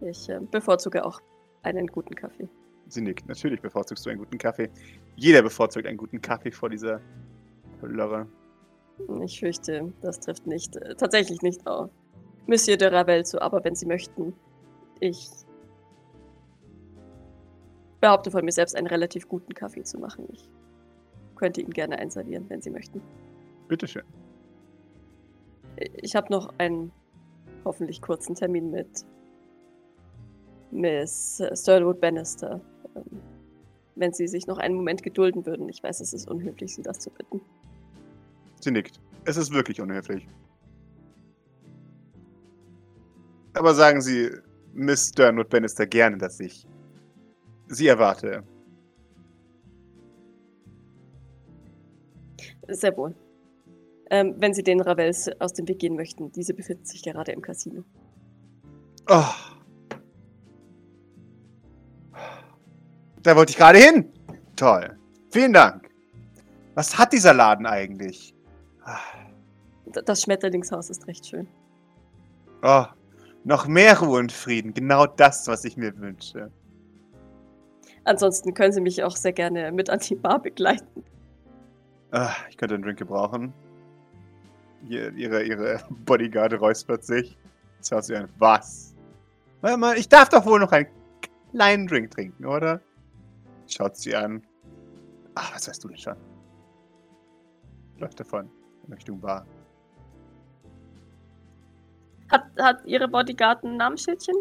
[0.01, 1.21] Ich äh, bevorzuge auch
[1.63, 2.49] einen guten Kaffee.
[2.89, 3.27] Sie nickt.
[3.27, 4.71] Natürlich bevorzugst du einen guten Kaffee.
[5.17, 7.01] Jeder bevorzugt einen guten Kaffee vor dieser
[7.83, 8.27] Lörre.
[9.25, 11.91] Ich fürchte, das trifft nicht, äh, tatsächlich nicht auf
[12.47, 14.35] Monsieur de Ravel zu, aber wenn Sie möchten,
[15.01, 15.29] ich
[18.01, 20.29] behaupte von mir selbst, einen relativ guten Kaffee zu machen.
[20.33, 20.49] Ich
[21.35, 23.03] könnte Ihnen gerne einen servieren, wenn Sie möchten.
[23.69, 24.05] Bitteschön.
[25.77, 26.91] Ich habe noch einen
[27.65, 29.05] hoffentlich kurzen Termin mit
[30.71, 32.61] Miss Sternwood Bannister.
[32.95, 33.21] Ähm,
[33.95, 35.69] Wenn Sie sich noch einen Moment gedulden würden.
[35.69, 37.41] Ich weiß, es ist unhöflich, Sie das zu bitten.
[38.61, 39.01] Sie nickt.
[39.25, 40.27] Es ist wirklich unhöflich.
[43.55, 44.31] Aber sagen Sie,
[44.73, 46.67] Miss Sternwood Bannister, gerne, dass ich
[47.69, 48.45] Sie erwarte.
[52.69, 53.15] Sehr wohl.
[54.11, 57.43] Ähm, wenn Sie den Ravels aus dem Weg gehen möchten, diese befindet sich gerade im
[57.43, 57.83] Casino.
[59.09, 59.25] Oh.
[63.23, 64.13] Da wollte ich gerade hin.
[64.55, 64.97] Toll.
[65.31, 65.91] Vielen Dank.
[66.75, 68.35] Was hat dieser Laden eigentlich?
[70.05, 71.49] Das Schmetterlingshaus ist recht schön.
[72.63, 72.85] Oh,
[73.45, 74.75] Noch mehr Ruhe und Frieden.
[74.75, 76.51] Genau das, was ich mir wünsche.
[78.05, 81.05] Ansonsten können Sie mich auch sehr gerne mit an die Bar begleiten.
[82.13, 83.53] Ah, ich könnte einen Drink gebrauchen.
[84.89, 87.37] Ihr- Ihre, ihre Bodyguard räuspert sich.
[87.87, 88.29] Schaut sie an.
[88.39, 88.95] Was?
[89.61, 90.87] Warte mal, ich darf doch wohl noch einen
[91.53, 92.81] kleinen Drink trinken, oder?
[93.69, 94.43] Schaut sie an.
[95.35, 96.17] Ach, was weißt du denn schon?
[97.99, 98.51] Läuft davon.
[98.87, 99.47] In Richtung Bar.
[102.31, 104.35] Hat, hat Ihre Bodyguard ein Namensschildchen?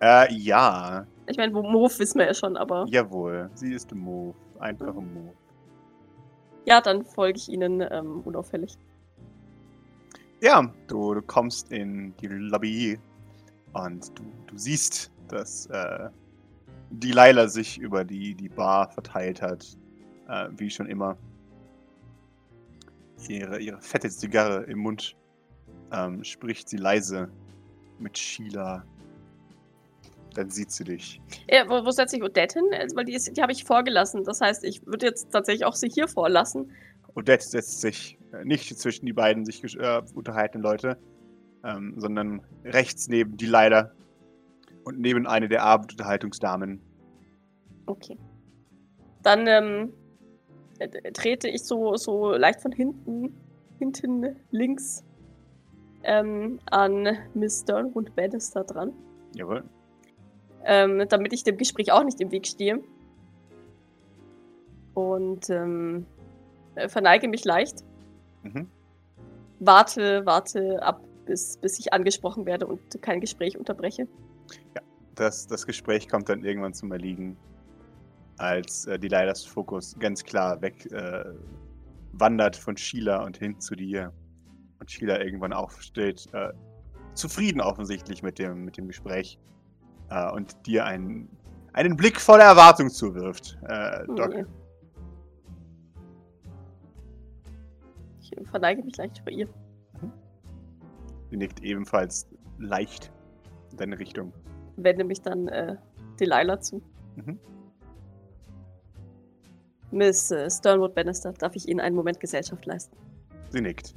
[0.00, 1.06] Äh, ja.
[1.26, 2.86] Ich meine, Move wissen wir ja schon, aber.
[2.88, 3.50] Ja, Jawohl.
[3.54, 4.34] Sie ist Move.
[4.58, 5.34] Einfache Move.
[6.82, 8.76] dann folge ich Ihnen ähm, unauffällig.
[10.40, 12.98] Ja, du, du kommst in die Lobby
[13.72, 16.08] und du, du siehst, dass äh,
[16.90, 19.66] die Laila sich über die, die Bar verteilt hat,
[20.28, 21.16] äh, wie schon immer.
[23.28, 25.14] Ihre, ihre fette Zigarre im Mund
[25.92, 27.28] ähm, spricht sie leise
[27.98, 28.82] mit Sheila.
[30.34, 31.20] Dann sieht sie dich.
[31.50, 32.68] Ja, wo, wo setze ich Odette hin?
[32.72, 34.24] Also, Weil die, ist- die habe ich vorgelassen.
[34.24, 36.72] Das heißt, ich würde jetzt tatsächlich auch sie hier vorlassen.
[37.14, 40.98] Odette setzt sich nicht zwischen die beiden sich äh, unterhaltenden Leute,
[41.64, 43.92] ähm, sondern rechts neben die Laila
[44.84, 46.80] und neben eine der Abendunterhaltungsdamen.
[47.86, 48.16] Okay.
[49.22, 49.92] Dann ähm,
[50.78, 53.34] äh, trete ich so, so leicht von hinten,
[53.78, 55.04] hinten links
[56.04, 58.92] ähm, an Miss Stern und Bannister dran.
[59.34, 59.64] Jawohl.
[60.64, 62.82] ähm, damit ich dem Gespräch auch nicht im Weg stehe.
[64.94, 66.06] Und ähm,
[66.74, 67.84] äh, verneige mich leicht,
[68.42, 68.68] Mhm.
[69.58, 74.08] warte, warte ab, bis, bis ich angesprochen werde und kein Gespräch unterbreche.
[75.14, 77.36] Das, das Gespräch kommt dann irgendwann zum Erliegen,
[78.38, 81.24] als äh, die Lailas Fokus ganz klar weg äh,
[82.12, 84.12] wandert von Sheila und hin zu dir.
[84.78, 86.52] Und Sheila irgendwann aufsteht, äh,
[87.14, 89.38] zufrieden offensichtlich mit dem, mit dem Gespräch
[90.10, 91.28] äh, und dir einen,
[91.74, 93.58] einen Blick voller Erwartung zuwirft.
[93.68, 94.44] Äh, Doc, Nee.
[98.30, 99.48] Ich verneige mich leicht vor ihr.
[101.30, 103.12] sie nickt ebenfalls leicht
[103.70, 104.32] in deine Richtung.
[104.76, 105.76] Wende mich dann äh,
[106.18, 106.82] Delilah zu.
[107.16, 107.38] Mhm.
[109.90, 112.96] Miss äh, Sternwood Bannister, darf ich Ihnen einen Moment Gesellschaft leisten?
[113.50, 113.94] Sie nickt.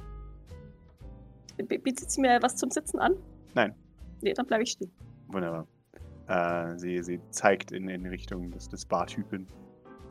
[1.56, 3.14] B bietet sie mir was zum Sitzen an?
[3.54, 3.74] Nein.
[4.20, 4.90] Nee, dann bleibe ich stehen.
[5.28, 5.68] Wunderbar.
[6.26, 9.46] Äh, sie, sie zeigt in, in Richtung des, des Bartypen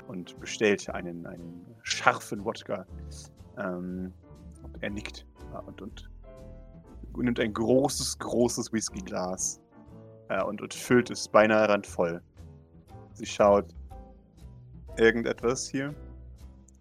[0.08, 2.86] und bestellt einen, einen scharfen Wodka.
[3.58, 4.14] Ähm,
[4.64, 6.10] und er nickt äh, und, und
[7.18, 9.62] nimmt ein großes, großes Whiskyglas
[10.30, 12.22] äh, und, und füllt es beinahe randvoll.
[13.14, 13.74] Sie schaut.
[14.98, 15.94] Irgendetwas hier?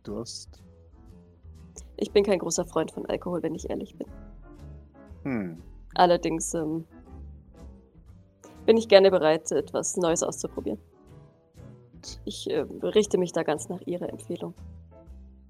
[0.03, 0.63] Durst?
[1.97, 4.07] Ich bin kein großer Freund von Alkohol, wenn ich ehrlich bin.
[5.23, 5.63] Hm.
[5.95, 6.85] Allerdings ähm,
[8.67, 10.79] bin ich gerne bereit, etwas Neues auszuprobieren.
[12.25, 14.55] Ich äh, richte mich da ganz nach Ihrer Empfehlung.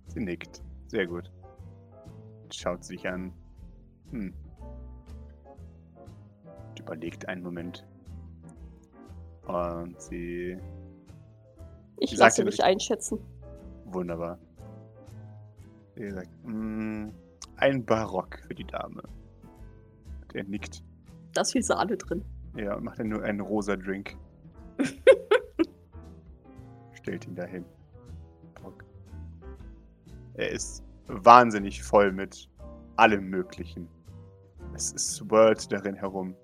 [0.08, 0.62] Sie nickt.
[0.92, 1.32] Sehr gut.
[2.52, 3.32] Schaut sich an.
[4.10, 4.34] Hm.
[6.68, 7.86] Und überlegt einen Moment.
[9.46, 10.58] Und sie.
[11.96, 13.18] Ich lasse mich einschätzen.
[13.86, 14.38] Wunderbar.
[15.96, 17.14] Sie sagt, "Hm,
[17.56, 19.02] ein Barock für die Dame.
[20.20, 20.84] Und er nickt.
[21.32, 22.22] Da ist viel Sahne drin.
[22.54, 24.14] Ja, und macht dann nur einen rosa Drink.
[26.92, 27.64] Stellt ihn dahin.
[30.34, 32.48] Er ist wahnsinnig voll mit
[32.96, 33.88] allem Möglichen.
[34.74, 36.34] Es ist swirlt darin herum.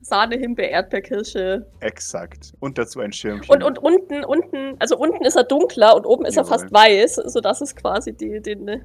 [0.00, 1.66] Sahne, Himbeer, Erdbeerkirsche.
[1.80, 2.54] Exakt.
[2.60, 3.52] Und dazu ein Schirmchen.
[3.52, 6.58] Und, und unten, unten, also unten ist er dunkler und oben ist er Jawohl.
[6.58, 8.82] fast weiß, sodass es quasi die, den,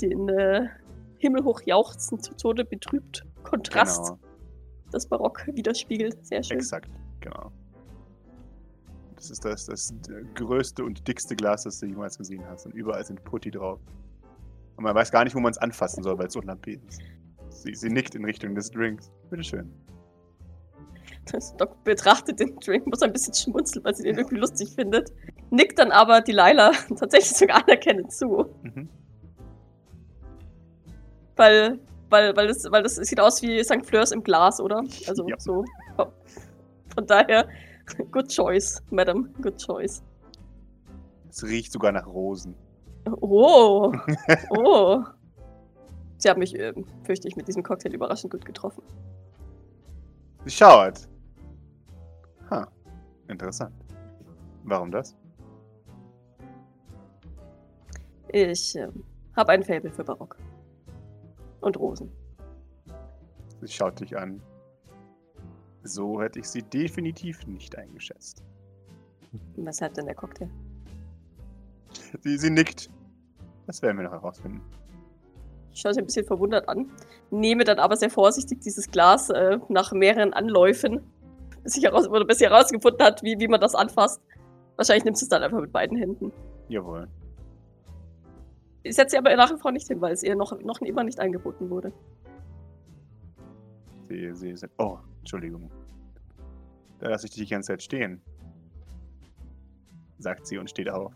[0.00, 0.68] den äh,
[1.18, 4.18] himmelhoch jauchzend zu Tode betrübt Kontrast Genau,
[4.92, 6.24] des Barock widerspiegelt.
[6.24, 6.58] Sehr schön.
[6.58, 6.88] exakt.
[7.20, 7.50] Genau.
[9.22, 9.94] Das ist das, das
[10.34, 12.66] größte und dickste Glas, das du jemals gesehen hast.
[12.66, 13.78] Und überall sind Putti drauf.
[14.76, 17.00] Und man weiß gar nicht, wo man es anfassen soll, weil es so lampet ist.
[17.50, 19.12] Sie, sie nickt in Richtung des Drinks.
[19.30, 19.70] Bitteschön.
[21.30, 25.12] Das Doc betrachtet den Drink, muss ein bisschen schmunzeln, weil sie den irgendwie lustig findet.
[25.50, 28.52] Nickt dann aber Delilah tatsächlich sogar anerkennend zu.
[28.64, 28.88] Mhm.
[31.36, 31.78] Weil,
[32.10, 33.86] weil, weil, das, weil das sieht aus wie St.
[33.86, 34.82] Fleurs im Glas, oder?
[35.06, 35.36] Also Ja.
[35.38, 35.64] so.
[35.96, 37.48] Von daher,
[38.10, 40.02] good choice, Madam, good choice.
[41.28, 42.54] Es riecht sogar nach Rosen.
[43.20, 43.92] Oh,
[44.50, 45.02] oh.
[46.18, 48.82] Sie haben mich, ähm, fürchte ich, mit diesem Cocktail überraschend gut getroffen.
[50.44, 51.08] Sie schaut.
[52.50, 52.68] Ha,
[53.28, 53.74] interessant.
[54.64, 55.16] Warum das?
[58.28, 59.04] Ich ähm,
[59.36, 60.36] habe ein Faible für Barock.
[61.60, 62.10] Und Rosen.
[63.60, 64.40] Sie schaut dich an.
[65.84, 68.42] So hätte ich sie definitiv nicht eingeschätzt.
[69.56, 70.48] Weshalb denn der Cocktail?
[72.20, 72.90] Sie, sie nickt.
[73.66, 74.60] Das werden wir noch herausfinden.
[75.72, 76.90] Ich schaue sie ein bisschen verwundert an,
[77.30, 81.00] nehme dann aber sehr vorsichtig dieses Glas äh, nach mehreren Anläufen,
[81.62, 84.20] bis, ich heraus oder bis sie herausgefunden hat, wie, wie man das anfasst.
[84.76, 86.32] Wahrscheinlich nimmt sie es dann einfach mit beiden Händen.
[86.68, 87.08] Jawohl.
[88.82, 91.04] Ich setze sie aber nach wie vor nicht hin, weil es ihr noch, noch immer
[91.04, 91.92] nicht angeboten wurde.
[94.12, 95.70] Sie, sie sagt, oh, Entschuldigung.
[96.98, 98.20] Da lasse ich dich die ganze Zeit stehen.
[100.18, 101.14] Sagt sie und steht auf.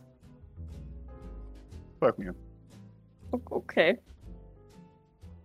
[2.00, 2.35] Folg mir.
[3.50, 4.00] Okay.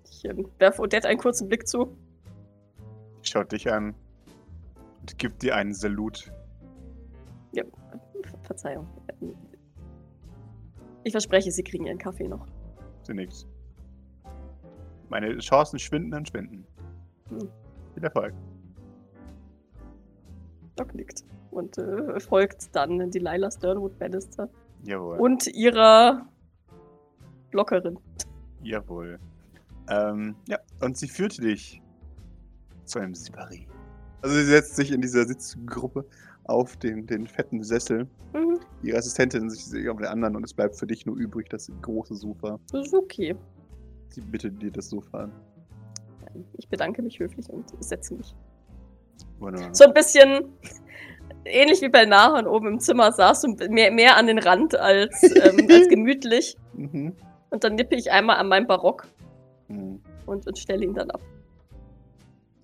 [0.09, 1.93] Ich ähm, werfe Odette einen kurzen Blick zu.
[3.21, 3.93] Schaut dich an
[5.01, 6.31] und gibt dir einen Salut.
[7.53, 8.87] Ver- Verzeihung.
[11.03, 12.47] Ich verspreche, sie kriegen ihren Kaffee noch.
[13.03, 13.45] Sie nickt.
[15.09, 16.65] Meine Chancen schwinden und schwinden.
[17.31, 17.49] Hm.
[17.93, 18.33] Viel Erfolg.
[20.75, 21.23] Doc nickt.
[21.51, 24.49] Und äh, folgt dann Delilah Sternwood Bannister.
[24.83, 25.17] Jawohl.
[25.17, 26.25] Und ihrer
[27.49, 27.99] Blockerin.
[28.63, 29.19] Jawohl.
[29.89, 31.81] Ähm, ja, und sie führte dich
[32.85, 33.67] zu einem Sipari.
[34.21, 36.05] Also sie setzt sich in dieser Sitzgruppe
[36.45, 38.07] auf den, den fetten Sessel.
[38.33, 41.71] Mhm, Ihre Assistentin sich auf den anderen und es bleibt für dich nur übrig das
[41.81, 42.59] große Sofa.
[42.71, 43.35] das ist okay.
[44.09, 45.31] Sie bittet dir das Sofa an.
[46.57, 48.35] Ich bedanke mich höflich und setze mich.
[49.39, 49.73] Wunderbar.
[49.73, 50.45] So ein bisschen
[51.45, 55.23] ähnlich wie bei Nahon oben im Zimmer saß und mehr, mehr an den Rand als,
[55.23, 56.55] ähm, als gemütlich.
[56.73, 57.15] Mhm.
[57.49, 59.07] Und dann nippe ich einmal an meinem Barock
[59.67, 60.01] Mhm.
[60.25, 61.21] und, und stelle ihn dann ab.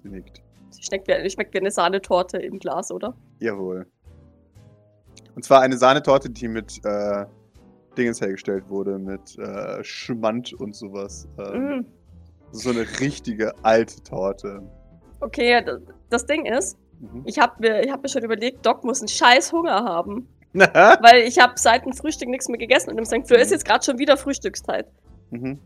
[0.03, 0.41] Sie nickt.
[0.71, 3.15] Sie schmeckt wie, schmeckt wie eine Sahnetorte im Glas, oder?
[3.39, 3.87] Jawohl.
[5.35, 7.25] Und zwar eine Sahnetorte, die mit äh,
[7.97, 11.27] Dingens hergestellt wurde, mit äh, Schmand und sowas.
[11.39, 11.85] Ähm, Mm.
[12.51, 14.61] So eine richtige alte Torte.
[15.19, 15.63] Okay,
[16.09, 17.23] das Ding ist, Mhm.
[17.25, 20.27] ich habe mir, ich hab mir schon überlegt, Doc muss einen scheiß Hunger haben.
[20.53, 20.61] mhm.
[21.01, 23.27] Weil ich habe seit dem Frühstück nichts mehr gegessen und im St.
[23.27, 24.87] Fleur ist jetzt gerade schon wieder Frühstückszeit.
[25.29, 25.59] Mhm.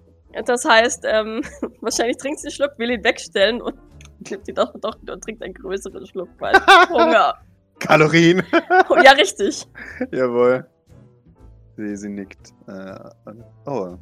[0.46, 1.41] Das heißt, ähm,
[1.82, 3.76] wahrscheinlich trinkt sie einen Schluck, will ihn wegstellen und
[4.30, 6.54] nimmt ihn doch, doch und trinkt einen größeren Schluck, weil
[6.89, 7.36] Hunger.
[7.80, 8.44] Kalorien.
[8.89, 9.65] Oh, ja, richtig.
[10.12, 10.67] Jawohl.
[11.78, 12.54] Sie, sie nickt.
[12.67, 13.00] Äh,
[13.65, 13.96] oh.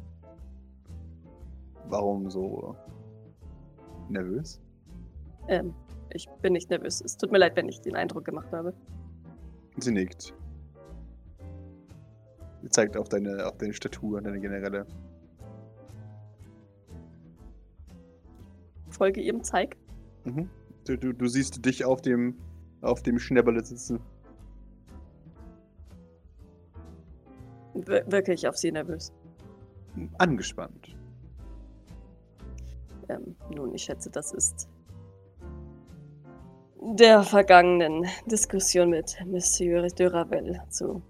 [1.88, 2.76] Warum so
[4.08, 4.60] nervös?
[5.48, 5.74] Ähm,
[6.12, 7.00] ich bin nicht nervös.
[7.00, 8.74] Es tut mir leid, wenn ich den Eindruck gemacht habe.
[9.78, 10.34] Sie nickt.
[12.62, 14.86] Sie zeigt auf deine, auf deine Statur, deine generelle.
[18.90, 19.76] Folge ihrem Zeig.
[20.24, 20.50] Mhm.
[20.84, 22.36] Du, du, du siehst dich auf dem,
[22.82, 24.00] auf dem Schnäberle sitzen.
[27.74, 29.12] Wir wirklich auf sie nervös.
[30.18, 30.96] Angespannt.
[33.10, 34.68] Ähm, nun, ich schätze, das ist
[36.80, 41.02] der vergangenen Diskussion mit Monsieur de Ravel zu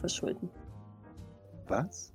[0.00, 0.50] verschulden.
[1.68, 2.12] Was?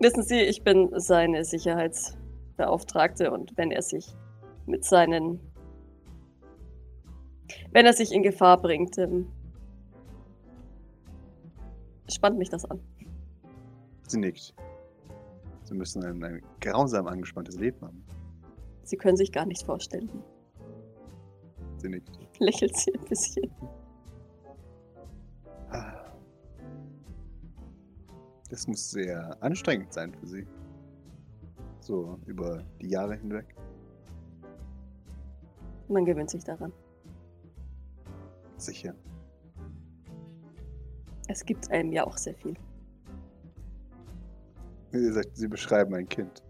[0.00, 4.16] Wissen Sie, ich bin seine Sicherheitsbeauftragte und wenn er sich
[4.66, 5.40] mit seinen.
[7.72, 9.30] Wenn er sich in Gefahr bringt, ähm,
[12.08, 12.80] spannt mich das an.
[14.06, 14.54] Sie nickt.
[15.68, 18.02] Sie müssen ein, ein grausam angespanntes Leben haben.
[18.84, 20.10] Sie können sich gar nicht vorstellen.
[21.76, 22.18] Sie nickt.
[22.38, 23.50] Lächelt sie ein bisschen.
[25.68, 26.10] Ah.
[28.48, 30.46] Das muss sehr anstrengend sein für Sie.
[31.80, 33.54] So über die Jahre hinweg.
[35.88, 36.72] Man gewöhnt sich daran.
[38.56, 38.94] Sicher.
[41.26, 42.56] Es gibt einem ja auch sehr viel.
[44.90, 46.42] Wie gesagt, Sie beschreiben ein Kind.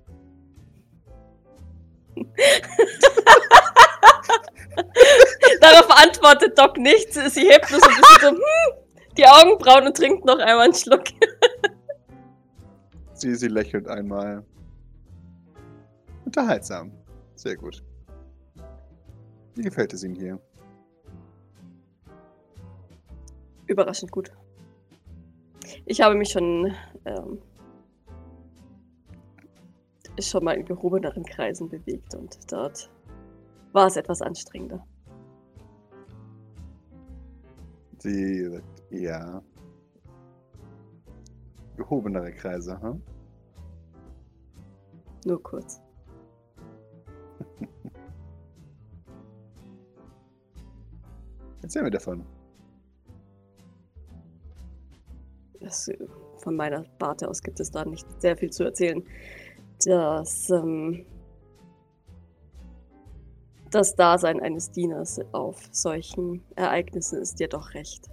[5.61, 7.15] Darauf antwortet Doc nichts.
[7.15, 8.75] Sie hebt nur so ein bisschen so, hm,
[9.17, 11.05] die Augenbrauen und trinkt noch einmal einen Schluck.
[13.15, 14.45] Sie, sie lächelt einmal.
[16.25, 16.93] Unterhaltsam.
[17.35, 17.83] Sehr gut.
[19.57, 20.39] Wie gefällt es Ihnen hier?
[23.67, 24.31] Überraschend gut.
[25.85, 26.73] Ich habe mich schon,
[27.05, 27.43] ähm,
[30.23, 32.91] schon mal in gehobeneren Kreisen bewegt und dort
[33.73, 34.85] war es etwas anstrengender.
[37.99, 39.43] Sie sagt, ja.
[41.77, 43.03] Gehobenere Kreise, hm?
[45.25, 45.81] Nur kurz.
[51.63, 52.25] Erzähl mir davon.
[55.61, 55.91] Das,
[56.39, 59.05] von meiner Warte aus gibt es da nicht sehr viel zu erzählen.
[59.89, 61.07] Das, ähm,
[63.71, 68.07] Das Dasein eines Dieners auf solchen Ereignissen ist jedoch recht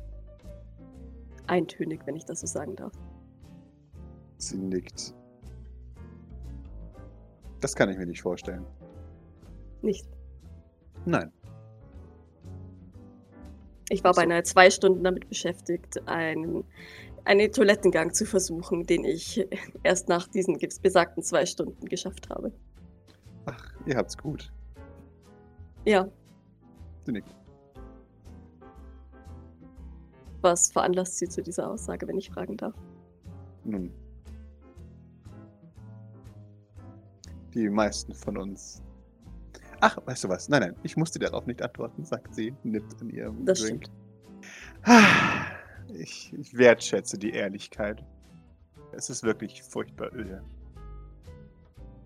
[1.47, 2.93] eintönig, wenn ich das so sagen darf.
[4.38, 5.13] Sie nickt.
[7.59, 8.65] Das kann ich mir nicht vorstellen.
[9.81, 10.07] Nicht.
[11.03, 11.29] Nein.
[13.89, 14.21] Ich war Ach so.
[14.21, 16.63] beinahe zwei Stunden damit beschäftigt, einen,
[17.25, 19.45] einen Toilettengang zu versuchen, den ich
[19.83, 22.51] erst nach diesen besagten zwei Stunden geschafft habe.
[23.45, 24.51] Ach, ihr habt's gut.
[25.85, 26.07] Ja,
[27.05, 27.35] Sie nickt.
[30.41, 32.75] was veranlasst Sie zu dieser Aussage, wenn ich fragen darf?
[33.63, 33.91] Nun.
[37.53, 38.81] Die meisten von uns.
[39.81, 40.49] Ach, weißt du was?
[40.49, 43.85] Nein, nein, ich musste darauf nicht antworten, sagt sie, nippt an ihrem Das Drink.
[43.85, 43.91] stimmt.
[44.83, 45.44] Ah,
[46.06, 48.06] Ich, ich wertschätze die Ehrlichkeit.
[48.91, 50.44] Es ist wirklich furchtbar öde.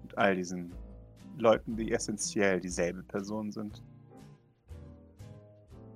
[0.03, 0.73] Und all diesen
[1.37, 3.83] Leuten, die essentiell dieselbe Person sind.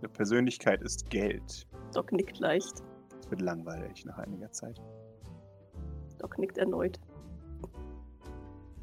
[0.01, 1.65] Ihre Persönlichkeit ist Geld.
[1.93, 2.83] Doc nickt leicht.
[3.21, 4.81] Es wird langweilig nach einiger Zeit.
[6.19, 6.99] Doc nickt erneut.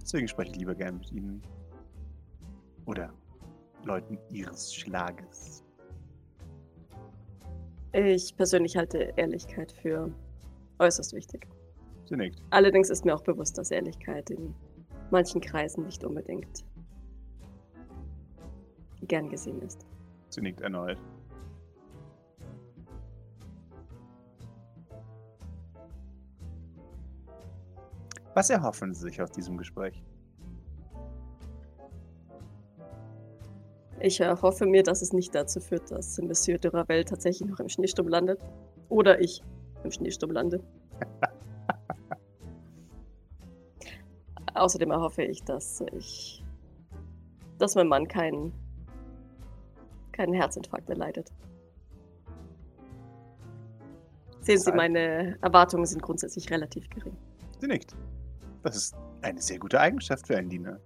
[0.00, 1.42] Deswegen spreche ich lieber gern mit Ihnen.
[2.86, 3.12] Oder
[3.84, 5.62] Leuten Ihres Schlages.
[7.92, 10.12] Ich persönlich halte Ehrlichkeit für
[10.78, 11.48] äußerst wichtig.
[12.04, 12.40] Sie nickt.
[12.50, 14.54] Allerdings ist mir auch bewusst, dass Ehrlichkeit in
[15.10, 16.64] manchen Kreisen nicht unbedingt
[19.02, 19.84] gern gesehen ist.
[20.28, 20.98] Sie nickt erneut.
[28.34, 30.00] Was erhoffen Sie sich aus diesem Gespräch?
[34.02, 37.60] Ich äh, hoffe mir, dass es nicht dazu führt, dass Monsieur de Ravel tatsächlich noch
[37.60, 38.40] im Schneesturm landet.
[38.88, 39.42] Oder ich
[39.84, 40.64] im Schneesturm lande.
[44.54, 46.42] Außerdem erhoffe ich, dass ich.
[47.58, 48.52] dass mein Mann keinen.
[50.12, 51.30] keinen Herzinfarkt erleidet.
[54.40, 57.14] Sehen Sie, meine Erwartungen sind grundsätzlich relativ gering.
[57.58, 57.94] Sie nickt.
[58.62, 60.80] Das ist eine sehr gute Eigenschaft für einen Diener.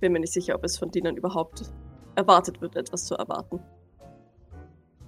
[0.00, 1.72] Bin mir nicht sicher, ob es von Dienern überhaupt
[2.16, 3.60] erwartet wird, etwas zu erwarten.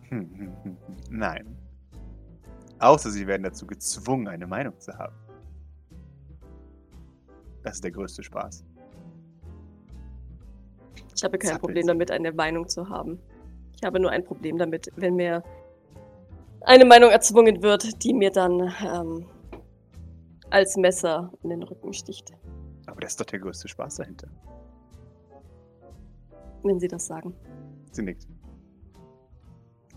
[0.09, 0.77] Hm, hm, hm.
[1.11, 1.57] Nein.
[2.79, 5.15] Außer Sie werden dazu gezwungen, eine Meinung zu haben.
[7.63, 8.65] Das ist der größte Spaß.
[11.15, 13.21] Ich habe kein Zappeln Problem damit, eine Meinung zu haben.
[13.77, 15.43] Ich habe nur ein Problem damit, wenn mir
[16.63, 19.27] eine Meinung erzwungen wird, die mir dann ähm,
[20.51, 22.33] als Messer in den Rücken sticht,
[22.87, 24.29] Aber das ist doch der größte Spaß dahinter.
[26.65, 27.35] Wenn Sie das sagen.
[27.93, 28.27] Sie nickt.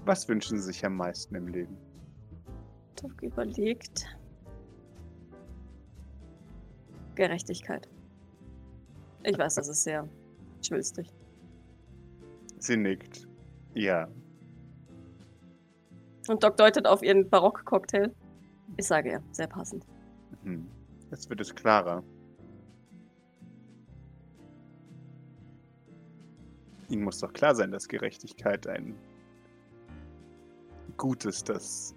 [0.05, 1.77] Was wünschen Sie sich am meisten im Leben?
[3.01, 4.05] Doc überlegt.
[7.15, 7.89] Gerechtigkeit.
[9.23, 10.07] Ich weiß, das ist sehr
[10.61, 11.11] schwülstig.
[12.59, 13.27] Sie nickt.
[13.73, 14.07] Ja.
[16.27, 18.13] Und Doc deutet auf ihren Barock-Cocktail.
[18.77, 19.85] Ich sage ja, sehr passend.
[20.43, 20.67] Mhm.
[21.11, 22.03] Jetzt wird es klarer.
[26.89, 28.95] Ihnen muss doch klar sein, dass Gerechtigkeit ein
[30.97, 31.95] Gutes, das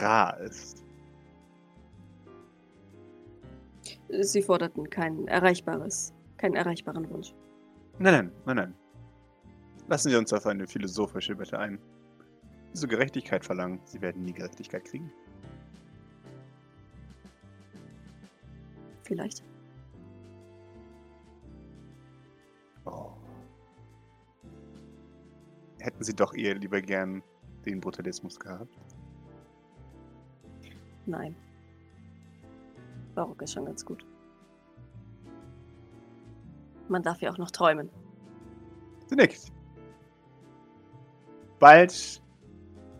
[0.00, 0.84] rar ist.
[4.08, 7.34] Sie forderten kein erreichbares, keinen erreichbaren Wunsch.
[7.98, 8.74] Nein, nein, nein, nein.
[9.88, 11.78] Lassen Sie uns auf eine philosophische Wette ein.
[12.72, 13.80] Wieso Gerechtigkeit verlangen?
[13.84, 15.12] Sie werden nie Gerechtigkeit kriegen.
[19.02, 19.44] Vielleicht.
[22.84, 23.19] Oh.
[25.80, 27.22] Hätten Sie doch eher lieber gern
[27.64, 28.78] den Brutalismus gehabt?
[31.06, 31.34] Nein.
[33.14, 34.04] Barock ist schon ganz gut.
[36.88, 37.88] Man darf ja auch noch träumen.
[39.06, 39.52] Sie nickt.
[41.58, 42.22] Bald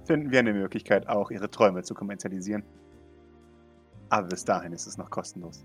[0.04, 2.64] finden wir eine Möglichkeit, auch Ihre Träume zu kommerzialisieren.
[4.08, 5.64] Aber bis dahin ist es noch kostenlos.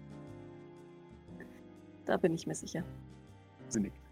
[2.06, 2.84] Da bin ich mir sicher.
[3.70, 4.05] Sie nickt.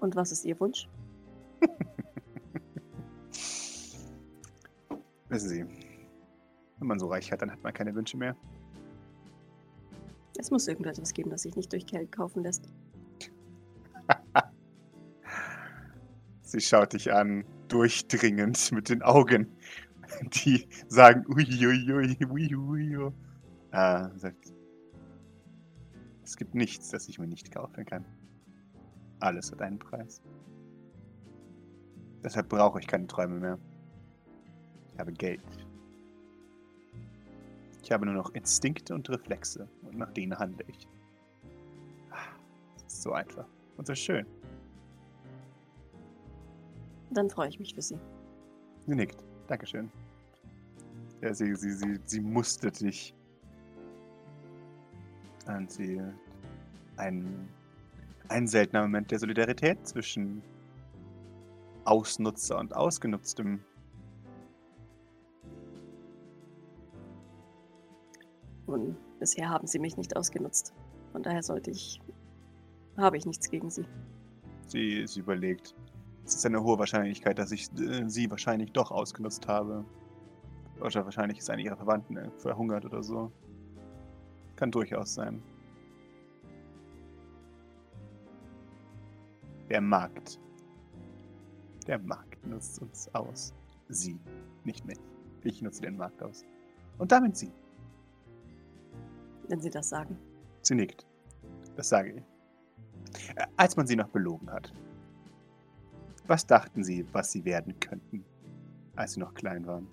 [0.00, 0.88] Und was ist Ihr Wunsch?
[5.28, 5.64] Wissen Sie,
[6.78, 8.34] wenn man so reich hat, dann hat man keine Wünsche mehr.
[10.38, 12.66] Es muss irgendetwas geben, das sich nicht durch Geld kaufen lässt.
[16.42, 19.46] Sie schaut dich an, durchdringend mit den Augen,
[20.44, 23.12] die sagen uiuiui, uiuiui.
[23.72, 24.52] Äh, sagt,
[26.24, 28.04] es gibt nichts, das ich mir nicht kaufen kann.
[29.20, 30.20] Alles hat einen Preis.
[32.24, 33.58] Deshalb brauche ich keine Träume mehr.
[34.92, 35.42] Ich habe Geld.
[37.82, 40.86] Ich habe nur noch Instinkte und Reflexe und nach denen handle ich.
[42.74, 43.46] Das ist so einfach
[43.76, 44.26] und so schön.
[47.10, 47.98] Dann freue ich mich für Sie.
[48.86, 49.24] Sie nickt.
[49.48, 49.90] Dankeschön.
[51.22, 53.14] Ja, sie, sie, sie, sie mustert dich.
[55.46, 56.00] Und sie.
[56.96, 57.48] Ein,
[58.30, 60.42] ein seltener Moment der Solidarität zwischen
[61.84, 63.60] Ausnutzer und Ausgenutztem.
[68.66, 70.72] Und bisher haben Sie mich nicht ausgenutzt.
[71.12, 72.00] Von daher sollte ich.
[72.96, 73.84] habe ich nichts gegen Sie.
[74.66, 75.74] Sie, sie überlegt.
[76.24, 79.84] Es ist eine hohe Wahrscheinlichkeit, dass ich äh, sie wahrscheinlich doch ausgenutzt habe.
[80.80, 83.32] Oder wahrscheinlich ist eine ihrer Verwandten verhungert oder so.
[84.54, 85.42] Kann durchaus sein.
[89.70, 90.40] Der Markt.
[91.86, 93.54] Der Markt nutzt uns aus.
[93.88, 94.18] Sie,
[94.64, 94.98] nicht mich.
[95.44, 96.44] Ich nutze den Markt aus.
[96.98, 97.52] Und damit sie.
[99.48, 100.18] Wenn Sie das sagen.
[100.62, 101.06] Sie nickt.
[101.76, 103.36] Das sage ich.
[103.36, 104.72] Äh, Als man sie noch belogen hat.
[106.26, 108.24] Was dachten Sie, was Sie werden könnten,
[108.96, 109.88] als Sie noch klein waren?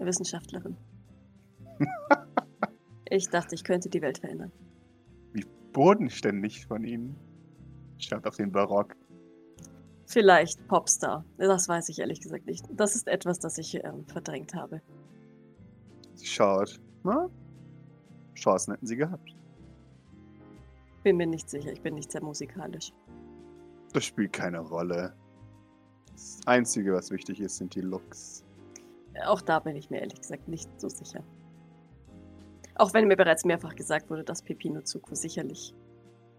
[0.00, 0.76] Wissenschaftlerin.
[3.10, 4.52] ich dachte, ich könnte die Welt verändern.
[5.72, 7.16] Bodenständig von Ihnen.
[8.04, 8.94] Schaut auf den Barock.
[10.06, 11.24] Vielleicht Popstar.
[11.38, 12.66] Das weiß ich ehrlich gesagt nicht.
[12.70, 14.82] Das ist etwas, das ich ähm, verdrängt habe.
[16.14, 16.78] Sie schaut.
[17.02, 17.30] Na?
[18.34, 19.34] Chancen hätten Sie gehabt.
[21.02, 21.72] Bin mir nicht sicher.
[21.72, 22.92] Ich bin nicht sehr musikalisch.
[23.92, 25.14] Das spielt keine Rolle.
[26.12, 28.44] Das Einzige, was wichtig ist, sind die Looks.
[29.24, 31.24] Auch da bin ich mir ehrlich gesagt nicht so sicher.
[32.74, 35.74] Auch wenn mir bereits mehrfach gesagt wurde, dass Pepino Zuko sicherlich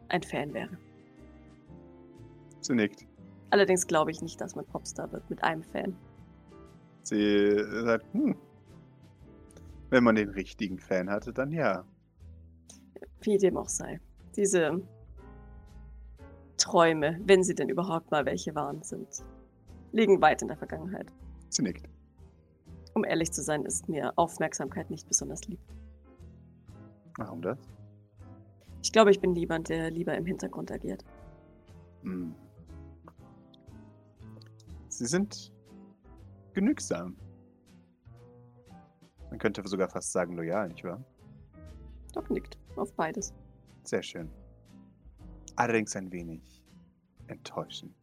[0.09, 0.78] ein Fan wäre.
[2.66, 3.05] Sie nickt.
[3.51, 5.95] Allerdings glaube ich nicht, dass man Popstar wird mit einem Fan.
[7.03, 8.36] Sie sagt, hm.
[9.91, 11.86] Wenn man den richtigen Fan hatte, dann ja.
[13.22, 14.01] Wie dem auch sei.
[14.36, 14.82] Diese
[16.57, 19.24] Träume, wenn sie denn überhaupt mal welche waren, sind,
[19.91, 21.13] liegen weit in der Vergangenheit.
[21.49, 21.88] Sie nickt.
[22.95, 25.59] Um ehrlich zu sein, ist mir Aufmerksamkeit nicht besonders lieb.
[27.18, 27.59] Warum das?
[28.82, 31.05] Ich glaube, ich bin jemand, der lieber im Hintergrund agiert.
[32.01, 32.34] Hm.
[34.98, 35.52] Sie sind
[36.54, 37.18] genügsam.
[39.30, 41.04] Man könnte sogar fast sagen loyal, nicht wahr?
[42.14, 43.34] Doc nickt auf beides.
[43.84, 44.32] Sehr schön.
[45.58, 46.64] Allerdings ein wenig
[47.28, 47.93] enttäuschend.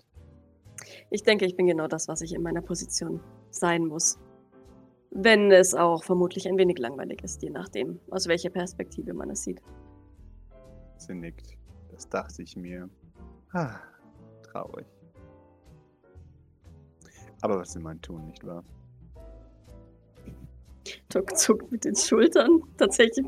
[1.08, 3.20] Ich denke, ich bin genau das, was ich in meiner Position
[3.50, 4.18] sein muss.
[5.10, 9.44] Wenn es auch vermutlich ein wenig langweilig ist, je nachdem, aus welcher Perspektive man es
[9.44, 9.62] sieht.
[10.98, 11.56] Sie nickt.
[11.90, 12.90] Das dachte ich mir.
[13.52, 13.80] Ah,
[14.42, 14.86] traurig.
[17.42, 18.64] Aber was will man tun, nicht wahr?
[21.10, 22.62] Doc zuckt mit den Schultern.
[22.78, 23.26] Tatsächlich.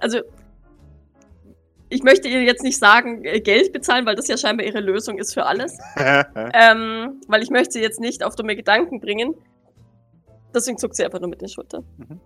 [0.00, 0.20] Also,
[1.88, 5.18] ich möchte ihr jetzt nicht sagen, äh, Geld bezahlen, weil das ja scheinbar ihre Lösung
[5.18, 5.78] ist für alles.
[6.56, 9.34] Ähm, weil ich möchte sie jetzt nicht auf dumme Gedanken bringen.
[10.54, 11.84] Deswegen zuckt sie einfach nur mit den Schultern.
[11.96, 12.20] Mhm.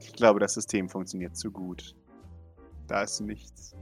[0.00, 1.94] Ich glaube, das System funktioniert zu gut.
[2.88, 3.76] Da ist nichts.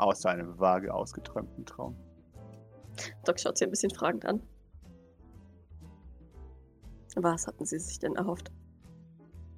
[0.00, 1.94] Außer einem vage ausgeträumten Traum.
[3.26, 4.42] Doc schaut sie ein bisschen fragend an.
[7.16, 8.50] Was hatten sie sich denn erhofft?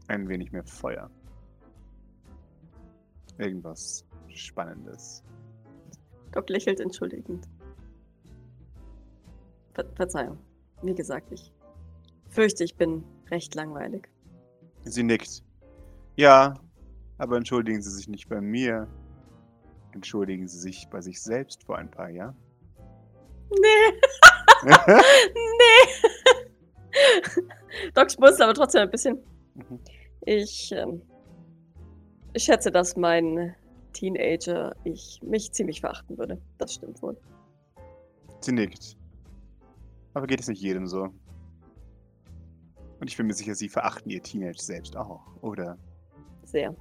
[0.08, 1.08] Ein wenig mehr Feuer.
[3.38, 5.22] Irgendwas Spannendes.
[6.32, 7.48] Doc lächelt entschuldigend.
[9.74, 10.38] Ver Verzeihung.
[10.82, 11.52] Wie gesagt, ich
[12.30, 14.08] fürchte, ich bin recht langweilig.
[14.82, 15.44] Sie nickt.
[16.16, 16.54] Ja,
[17.18, 18.88] aber entschuldigen Sie sich nicht bei mir.
[19.94, 22.36] Entschuldigen Sie sich bei sich selbst vor ein paar Jahren.
[23.50, 23.98] Nee,
[24.64, 25.88] nee.
[27.94, 29.18] Doc schmunzelt aber trotzdem ein bisschen.
[29.54, 29.78] Mhm.
[30.22, 31.02] Ich, ähm,
[32.32, 33.54] ich schätze, dass mein
[33.92, 36.40] Teenager ich mich ziemlich verachten würde.
[36.58, 37.16] Das stimmt wohl.
[38.40, 38.96] Sie nickt.
[40.14, 41.08] Aber geht es nicht jedem so?
[43.00, 45.76] Und ich bin mir sicher, Sie verachten Ihr Teenage selbst auch, oder?
[46.44, 46.74] Sehr.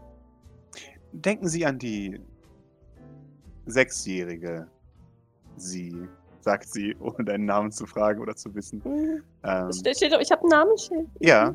[1.14, 2.22] Denken Sie an die
[3.66, 4.68] sechsjährige
[5.58, 6.08] Sie,
[6.40, 8.82] sagt sie, ohne deinen Namen zu fragen oder zu wissen.
[8.84, 9.24] Mhm.
[9.44, 11.08] Ähm, steht, steht, ich habe einen Namensschild.
[11.20, 11.54] Ja.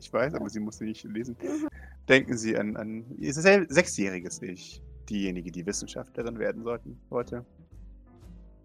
[0.00, 1.36] ich weiß, aber sie musste nicht lesen.
[1.42, 1.68] Mhm.
[2.08, 7.44] Denken Sie an, an Ihr sechsjähriges Ich, diejenige, die Wissenschaftlerin werden sollten, wollte.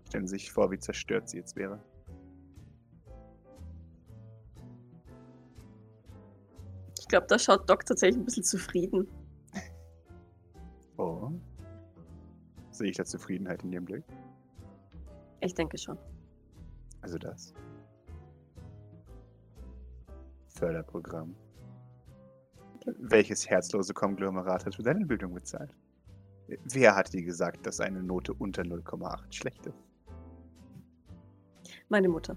[0.08, 1.80] Stellen Sie sich vor, wie zerstört sie jetzt wäre.
[7.00, 9.08] Ich glaube, da schaut Doc tatsächlich ein bisschen zufrieden.
[12.74, 14.04] Sehe ich da Zufriedenheit in Ihrem Blick?
[15.42, 15.98] Ich denke schon.
[17.02, 17.54] Also das.
[20.48, 21.36] Förderprogramm.
[22.86, 25.76] Welches herzlose Konglomerat hat für deine Bildung bezahlt?
[26.66, 29.78] Wer hat dir gesagt, dass eine Note unter 0,8 schlecht ist?
[31.90, 32.36] Meine Mutter,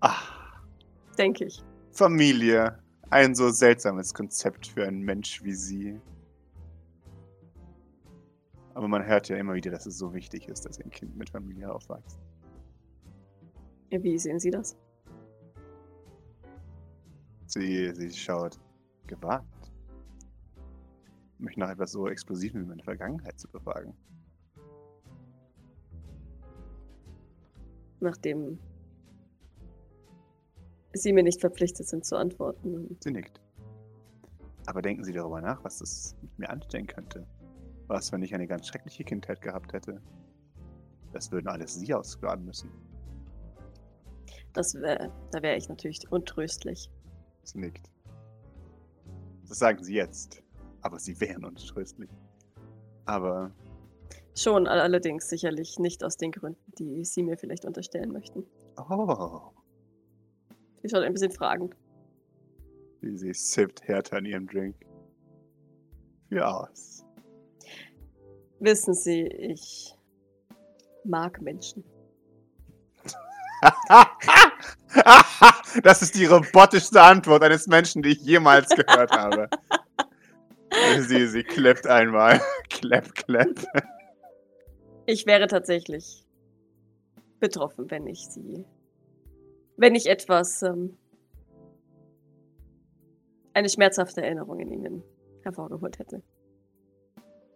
[0.00, 0.18] Ah,
[1.16, 1.62] denke ich.
[1.92, 2.76] Familie.
[3.10, 6.00] Ein so seltsames Konzept für einen Mensch wie sie.
[8.74, 11.30] Aber man hört ja immer wieder, dass es so wichtig ist, dass ein Kind mit
[11.30, 12.18] Familie aufwächst.
[13.90, 14.76] Wie sehen Sie das?
[17.46, 18.58] Sie, sie schaut
[19.06, 19.46] gewagt.
[21.38, 23.94] Mich nach etwas so Explosivem wie meine Vergangenheit zu befragen.
[28.00, 28.58] Nachdem
[30.94, 32.96] Sie mir nicht verpflichtet sind zu antworten.
[33.00, 33.40] Sie nickt.
[34.66, 37.26] Aber denken Sie darüber nach, was das mit mir anstellen könnte.
[37.88, 40.00] Was, wenn ich eine ganz schreckliche Kindheit gehabt hätte?
[41.12, 42.70] Das würden alles Sie ausbaden müssen.
[44.54, 46.90] Das wär, da wäre ich natürlich untröstlich.
[47.42, 47.90] Sie nickt.
[49.48, 50.42] Das sagen Sie jetzt.
[50.82, 52.10] Aber Sie wären untröstlich.
[53.04, 53.50] Aber
[54.34, 58.44] Schon all- allerdings sicherlich nicht aus den Gründen, die Sie mir vielleicht unterstellen möchten.
[58.78, 59.50] Oh,
[60.82, 61.76] Sie schaut ein bisschen fragend.
[63.02, 64.76] sie sippt härter an ihrem Drink.
[66.28, 67.04] Für aus.
[68.62, 69.92] Wissen Sie, ich
[71.02, 71.82] mag Menschen.
[75.82, 79.48] das ist die robotischste Antwort eines Menschen, die ich jemals gehört habe.
[81.00, 82.40] Sie, sie klappt einmal.
[82.70, 83.50] Clap, clap.
[85.06, 86.24] Ich wäre tatsächlich
[87.40, 88.64] betroffen, wenn ich Sie,
[89.76, 90.96] wenn ich etwas, ähm,
[93.52, 95.02] eine schmerzhafte Erinnerung in Ihnen
[95.42, 96.22] hervorgeholt hätte.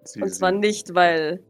[0.06, 1.42] Sie, Und zwar sie, nicht, weil,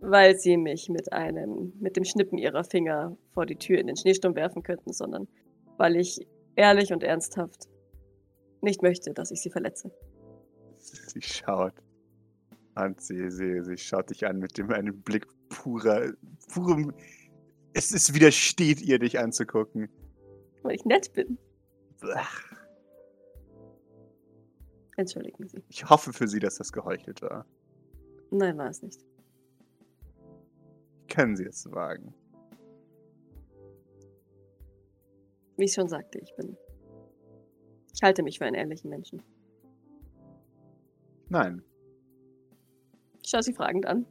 [0.00, 3.96] weil Sie mich mit einem, mit dem Schnippen Ihrer Finger vor die Tür in den
[3.96, 5.28] Schneesturm werfen könnten, sondern
[5.76, 6.26] weil ich
[6.56, 7.68] ehrlich und ernsthaft
[8.60, 9.90] nicht möchte, dass ich Sie verletze.
[10.78, 11.74] sie schaut.
[12.76, 16.12] Und sie, sie, sie schaut dich an mit dem einem Blick purer,
[16.52, 16.92] purem.
[17.72, 19.88] Es, es widersteht ihr, dich anzugucken.
[20.62, 21.38] Weil ich nett bin.
[22.14, 22.42] Ach,
[25.00, 25.62] Entschuldigen Sie.
[25.70, 27.46] Ich hoffe für sie, dass das geheuchelt war.
[28.30, 29.02] Nein, war es nicht.
[31.08, 32.12] Können sie es wagen?
[35.56, 36.54] Wie ich schon sagte, ich bin.
[37.94, 39.22] Ich halte mich für einen ehrlichen Menschen.
[41.30, 41.62] Nein.
[43.22, 44.04] Ich schaue Sie fragend an.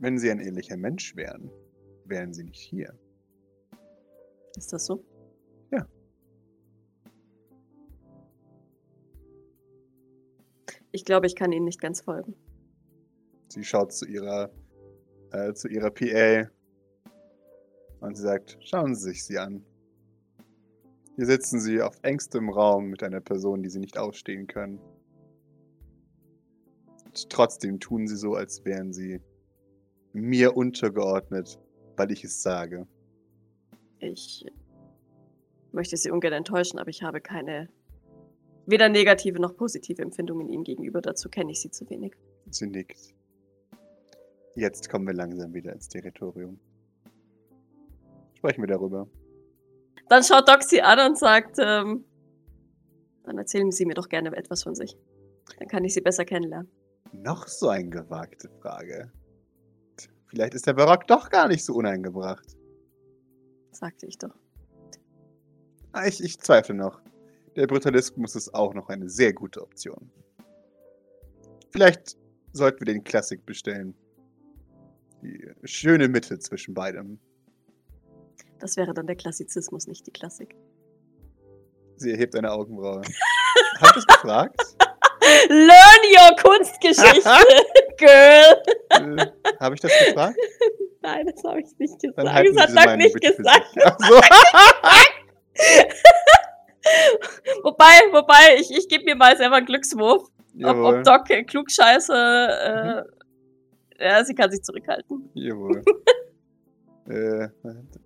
[0.00, 1.48] Wenn sie ein ehrlicher Mensch wären,
[2.06, 2.98] wären sie nicht hier.
[4.56, 5.04] Ist das so?
[10.94, 12.36] Ich glaube, ich kann Ihnen nicht ganz folgen.
[13.48, 14.52] Sie schaut zu ihrer,
[15.32, 16.48] äh, zu ihrer PA
[17.98, 19.64] und sie sagt, schauen Sie sich sie an.
[21.16, 24.78] Hier sitzen sie auf engstem Raum mit einer Person, die sie nicht ausstehen können.
[27.06, 29.20] Und trotzdem tun sie so, als wären sie
[30.12, 31.58] mir untergeordnet,
[31.96, 32.86] weil ich es sage.
[33.98, 34.46] Ich
[35.72, 37.68] möchte Sie ungern enttäuschen, aber ich habe keine
[38.66, 41.00] weder negative noch positive Empfindungen Ihnen gegenüber.
[41.00, 42.14] Dazu kenne ich Sie zu wenig.
[42.50, 43.14] Sie nickt.
[44.56, 46.58] Jetzt kommen wir langsam wieder ins Territorium.
[48.36, 49.08] Sprechen wir darüber.
[50.08, 52.04] Dann schaut Doc Sie an und sagt, ähm,
[53.24, 54.96] dann erzählen Sie mir doch gerne etwas von sich.
[55.58, 56.70] Dann kann ich Sie besser kennenlernen.
[57.12, 59.10] Noch so eine gewagte Frage.
[60.26, 62.56] Vielleicht ist der Barock doch gar nicht so uneingebracht.
[63.72, 64.34] Sagte ich doch.
[65.92, 67.00] Ah, Ich, ich zweifle noch.
[67.56, 70.10] Der Brutalismus ist auch noch eine sehr gute Option.
[71.70, 72.16] Vielleicht
[72.52, 73.94] sollten wir den Klassik bestellen.
[75.22, 77.18] Die schöne Mitte zwischen beidem.
[78.58, 80.54] Das wäre dann der Klassizismus, nicht die Klassik.
[81.96, 83.02] Sie erhebt eine Augenbraue.
[83.80, 84.60] Habt ihr es gefragt?
[85.48, 87.30] Learn your Kunstgeschichte,
[87.96, 89.18] Girl!
[89.18, 89.26] Äh,
[89.60, 90.38] Habe ich das gefragt?
[91.02, 92.18] Nein, das habe ich nicht gesagt.
[92.18, 93.76] Dann das hat meine nicht gesagt.
[93.84, 94.20] Ach so.
[97.74, 100.28] Wobei, wobei, ich, ich gebe mir mal selber einen Glückswurf,
[100.62, 102.12] ob, ob Doc äh, klugscheiße.
[102.12, 105.30] Äh, Ja, sie kann sich zurückhalten.
[105.34, 105.82] Jawohl.
[107.08, 107.48] äh,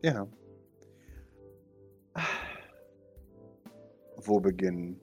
[0.03, 0.27] ja.
[4.17, 5.01] Wo beginnen?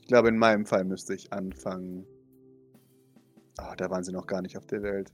[0.00, 2.06] Ich glaube, in meinem Fall müsste ich anfangen.
[3.58, 5.12] Ah, da waren sie noch gar nicht auf der Welt.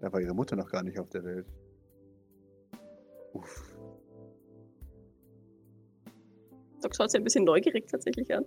[0.00, 1.46] Da war ihre Mutter noch gar nicht auf der Welt.
[3.32, 3.71] Uff.
[6.82, 8.44] Doc schaut sie ein bisschen neugierig tatsächlich an.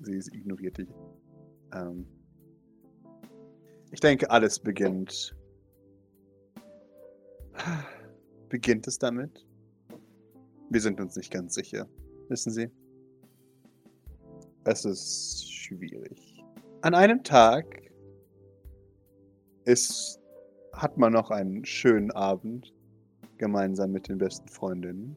[0.00, 0.88] Sie ignoriert dich.
[1.74, 2.06] Ähm,
[3.90, 5.36] Ich denke, alles beginnt.
[8.48, 9.46] Beginnt es damit?
[10.70, 11.86] Wir sind uns nicht ganz sicher.
[12.28, 12.70] Wissen Sie?
[14.64, 16.42] Es ist schwierig.
[16.80, 17.82] An einem Tag
[19.64, 20.20] ist,
[20.72, 22.72] hat man noch einen schönen Abend
[23.38, 25.16] gemeinsam mit den besten Freundinnen.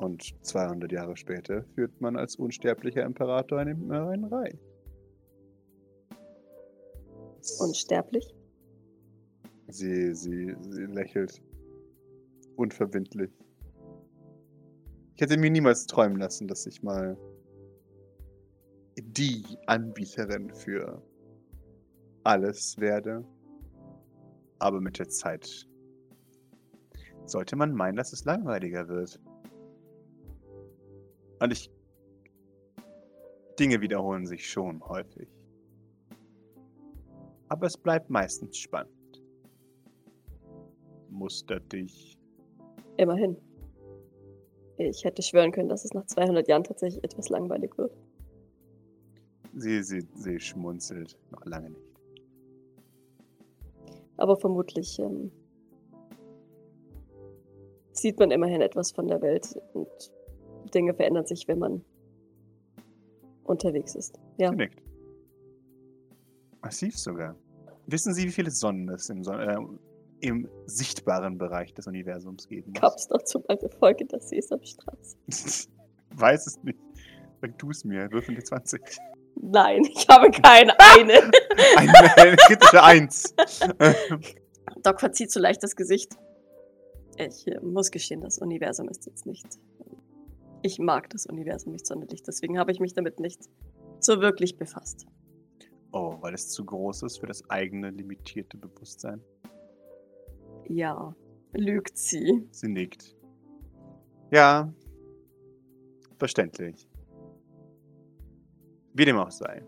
[0.00, 4.58] Und 200 Jahre später führt man als unsterblicher Imperator eine Mörderei.
[7.58, 8.34] Unsterblich?
[9.68, 11.42] Sie, sie, sie lächelt
[12.56, 13.30] unverbindlich.
[15.16, 17.18] Ich hätte mir niemals träumen lassen, dass ich mal
[18.98, 21.02] die Anbieterin für
[22.24, 23.22] alles werde.
[24.58, 25.68] Aber mit der Zeit
[27.26, 29.20] sollte man meinen, dass es langweiliger wird.
[31.40, 31.70] Und ich.
[33.58, 35.28] Dinge wiederholen sich schon häufig.
[37.48, 39.22] Aber es bleibt meistens spannend.
[41.10, 42.16] Mustert dich.
[42.96, 43.36] Immerhin.
[44.78, 47.92] Ich hätte schwören können, dass es nach 200 Jahren tatsächlich etwas langweilig wird.
[49.54, 51.18] Sie, sie, sie schmunzelt.
[51.30, 52.00] Noch lange nicht.
[54.16, 55.30] Aber vermutlich ähm,
[57.92, 60.12] sieht man immerhin etwas von der Welt und
[60.70, 61.84] Dinge verändern sich, wenn man
[63.44, 64.18] unterwegs ist.
[64.38, 64.50] Ja.
[64.50, 64.82] Sie nickt.
[66.62, 67.36] Massiv sogar.
[67.86, 69.58] Wissen Sie, wie viele Sonnen es im, Son äh,
[70.20, 73.02] im sichtbaren Bereich des Universums geben Gab muss?
[73.02, 75.16] es dazu mal eine Folge der Sesamstraße?
[76.14, 76.78] Weiß es nicht.
[77.40, 78.10] Sag du es mir.
[78.12, 78.80] Würfel die 20.
[79.36, 81.30] Nein, ich habe keine eine.
[81.76, 83.34] Eine, eine kritische Eins.
[84.82, 86.12] Doc verzieht so leicht das Gesicht.
[87.16, 89.46] Ich äh, muss gestehen, das Universum ist jetzt nicht.
[90.62, 93.48] Ich mag das Universum nicht sonderlich, deswegen habe ich mich damit nicht
[94.00, 95.06] so wirklich befasst.
[95.92, 99.22] Oh, weil es zu groß ist für das eigene limitierte Bewusstsein.
[100.68, 101.14] Ja,
[101.52, 102.46] lügt sie.
[102.50, 103.16] Sie nickt.
[104.30, 104.72] Ja,
[106.18, 106.88] verständlich.
[108.92, 109.64] Wie dem auch sei.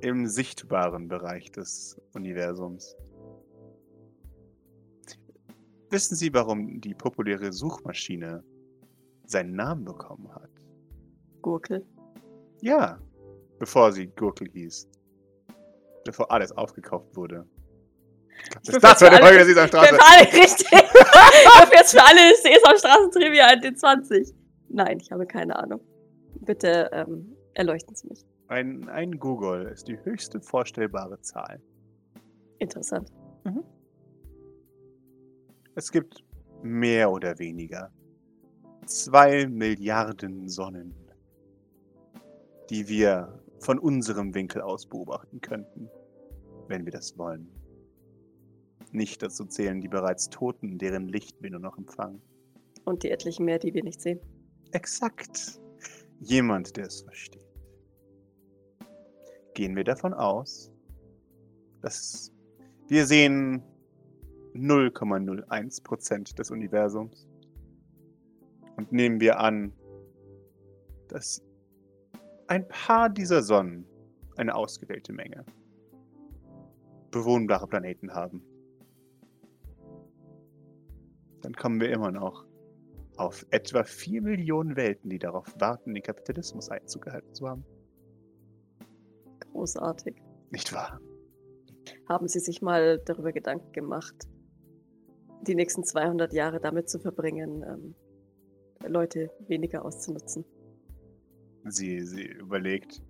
[0.00, 2.96] Im sichtbaren Bereich des Universums.
[5.90, 8.44] Wissen Sie, warum die populäre Suchmaschine
[9.30, 10.50] seinen Namen bekommen hat?
[11.42, 11.86] Gurkel.
[12.60, 12.98] Ja,
[13.58, 14.88] bevor sie Gurkel hieß.
[16.04, 17.46] Bevor alles aufgekauft wurde.
[18.64, 19.98] Das, war der für Folge alle- der Sesamstraße.
[20.00, 20.68] alle, richtig.
[20.72, 24.34] Ich habe jetzt für alle Sesamstraßen-Trivia an den 20.
[24.68, 25.80] Nein, ich habe keine Ahnung.
[26.40, 28.24] Bitte ähm, erleuchten Sie mich.
[28.48, 31.60] Ein, ein Google ist die höchste vorstellbare Zahl.
[32.58, 33.12] Interessant.
[35.74, 36.24] Es gibt
[36.62, 37.90] mehr oder weniger
[38.86, 40.94] zwei Milliarden Sonnen,
[42.70, 45.88] die wir von unserem Winkel aus beobachten könnten,
[46.68, 47.48] wenn wir das wollen.
[48.92, 52.22] Nicht dazu zählen die bereits Toten, deren Licht wir nur noch empfangen.
[52.84, 54.20] Und die etlichen mehr, die wir nicht sehen.
[54.72, 55.60] Exakt.
[56.20, 57.42] Jemand, der es versteht.
[59.54, 60.72] Gehen wir davon aus,
[61.82, 62.32] dass
[62.88, 63.62] wir sehen
[64.54, 67.27] 0,01% des Universums.
[68.78, 69.72] Und nehmen wir an,
[71.08, 71.42] dass
[72.46, 73.84] ein paar dieser Sonnen
[74.36, 75.44] eine ausgewählte Menge
[77.10, 78.40] bewohnbare Planeten haben.
[81.42, 82.46] Dann kommen wir immer noch
[83.16, 87.64] auf etwa 4 Millionen Welten, die darauf warten, den Kapitalismus Einzug gehalten zu haben.
[89.40, 90.22] Großartig.
[90.50, 91.00] Nicht wahr?
[92.08, 94.28] Haben Sie sich mal darüber Gedanken gemacht,
[95.42, 97.94] die nächsten 200 Jahre damit zu verbringen, ähm,
[98.86, 100.44] Leute weniger auszunutzen?
[101.64, 103.02] Sie, sie überlegt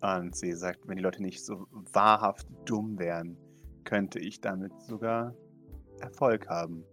[0.00, 3.36] und sie sagt, wenn die Leute nicht so wahrhaft dumm wären,
[3.84, 5.34] könnte ich damit sogar
[6.00, 6.84] Erfolg haben.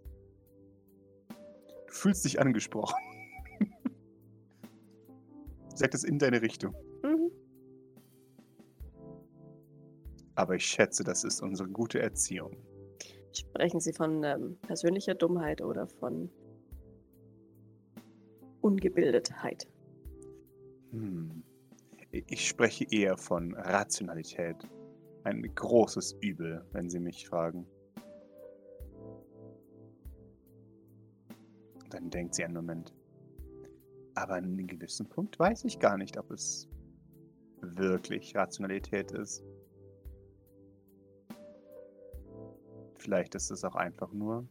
[1.28, 2.96] Du fühlst dich angesprochen.
[5.74, 6.74] Sagt es in deine Richtung.
[7.02, 7.30] Mhm.
[10.34, 12.56] Aber ich schätze, das ist unsere gute Erziehung.
[13.32, 16.30] Sprechen Sie von ähm, persönlicher Dummheit oder von
[18.64, 19.68] Ungebildetheit?
[20.90, 21.44] Hm.
[22.10, 24.56] Ich spreche eher von Rationalität.
[25.24, 27.66] Ein großes Übel, wenn Sie mich fragen.
[31.90, 32.94] Dann denkt sie einen Moment.
[34.14, 36.66] Aber an einem gewissen Punkt weiß ich gar nicht, ob es
[37.60, 39.44] wirklich Rationalität ist.
[42.96, 44.48] Vielleicht ist es auch einfach nur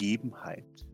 [0.00, 0.86] Ergebenheit.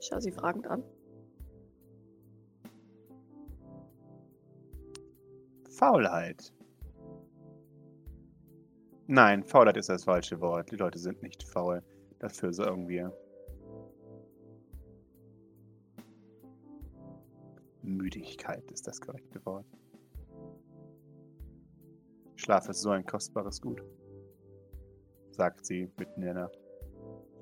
[0.00, 0.82] schau sie fragend an.
[5.70, 6.52] Faulheit.
[9.06, 10.70] Nein, Faulheit ist das falsche Wort.
[10.70, 11.82] Die Leute sind nicht faul.
[12.18, 13.16] Dafür sorgen wir.
[17.82, 19.66] Müdigkeit ist das korrekte Wort.
[22.42, 23.82] Schlaf ist so ein kostbares Gut,
[25.30, 26.58] sagt sie mitten in der Nacht.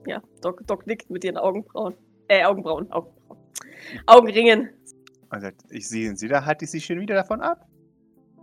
[0.07, 1.94] Ja, Doc, Doc nickt mit ihren Augenbrauen.
[2.28, 3.40] Äh, Augenbrauen, Augenbrauen.
[4.07, 4.70] Augenringen.
[5.30, 7.66] Und sagt, ich sehe sie, da halte ich sie schon wieder davon ab.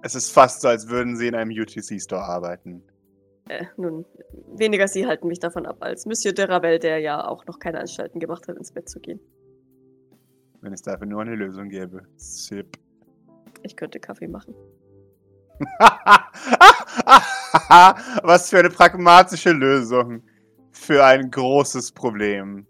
[0.02, 2.84] Es ist fast so, als würden sie in einem UTC-Store arbeiten.
[3.50, 4.06] Äh, nun,
[4.56, 7.80] weniger sie halten mich davon ab, als Monsieur de Ravel, der ja auch noch keine
[7.80, 9.20] Anstalten gemacht hat, ins Bett zu gehen.
[10.62, 12.08] Wenn es dafür nur eine Lösung gäbe.
[12.16, 12.78] Sip.
[13.62, 14.56] Ich könnte Kaffee machen.
[18.24, 20.24] Was für eine pragmatische Lösung
[20.72, 22.66] für ein großes Problem.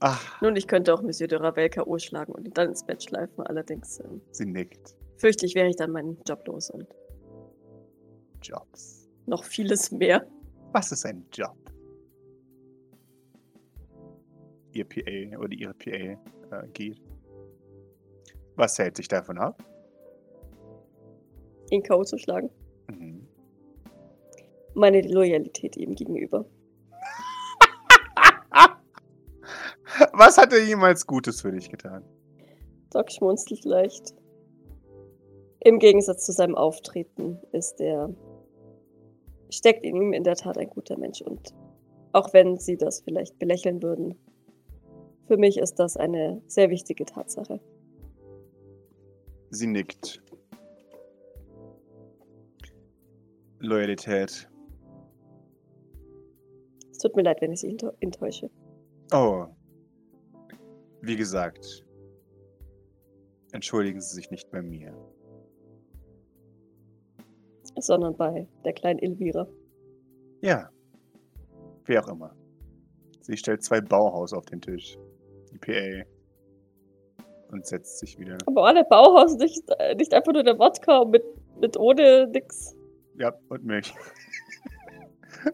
[0.00, 1.98] Ach, Nun, ich könnte auch Monsieur de Ravel K.O.
[1.98, 3.46] schlagen und ihn dann ins Bett schleifen.
[3.46, 4.96] Allerdings ähm, sie nickt.
[5.18, 6.86] fürchte ich, wäre ich dann meinen Job los und
[8.42, 9.08] Jobs.
[9.26, 10.26] noch vieles mehr.
[10.72, 11.56] Was ist ein Job?
[14.72, 16.16] Ihr PA oder ihre PA äh,
[16.72, 17.00] geht.
[18.56, 19.62] Was hält sich davon ab?
[21.70, 22.04] Ihn K.O.
[22.04, 22.50] zu schlagen.
[22.88, 23.26] Mhm.
[24.74, 26.44] Meine Loyalität ihm gegenüber.
[30.12, 32.04] Was hat er jemals Gutes für dich getan?
[32.90, 34.14] Doc schmunzelt leicht.
[35.60, 38.14] Im Gegensatz zu seinem Auftreten ist er.
[39.50, 41.54] steckt in ihm in der Tat ein guter Mensch und
[42.12, 44.16] auch wenn Sie das vielleicht belächeln würden,
[45.26, 47.60] für mich ist das eine sehr wichtige Tatsache.
[49.50, 50.22] Sie nickt.
[53.60, 54.48] Loyalität.
[56.90, 58.50] Es tut mir leid, wenn ich Sie enttäu- enttäusche.
[59.12, 59.46] Oh.
[61.02, 61.84] Wie gesagt.
[63.52, 64.94] Entschuldigen Sie sich nicht bei mir.
[67.76, 69.46] Sondern bei der kleinen Elvira.
[70.42, 70.68] Ja.
[71.84, 72.34] Wer auch immer.
[73.22, 74.98] Sie stellt zwei Bauhaus auf den Tisch.
[75.52, 76.04] Die PA.
[77.52, 78.38] Und setzt sich wieder.
[78.46, 81.24] Aber alle Bauhaus nicht, äh, nicht einfach nur der Wodka mit,
[81.60, 82.76] mit ohne nix.
[83.20, 83.92] Ja, und Milch.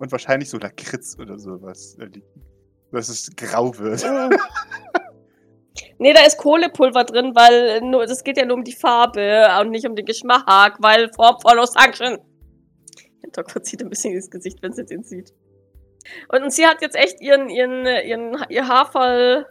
[0.00, 1.96] und wahrscheinlich so Lakritz oder sowas.
[1.98, 2.26] liegt.
[2.90, 4.04] Dass es grau wird.
[5.98, 9.70] Nee, da ist Kohlepulver drin, weil nur, das geht ja nur um die Farbe und
[9.70, 12.18] nicht um den Geschmack, weil Form follows Function.
[13.22, 15.32] Der Doc verzieht ein bisschen ins Gesicht, wenn sie den sieht.
[16.28, 19.46] Und, und sie hat jetzt echt ihren, ihren, ihren, ihr Haarfall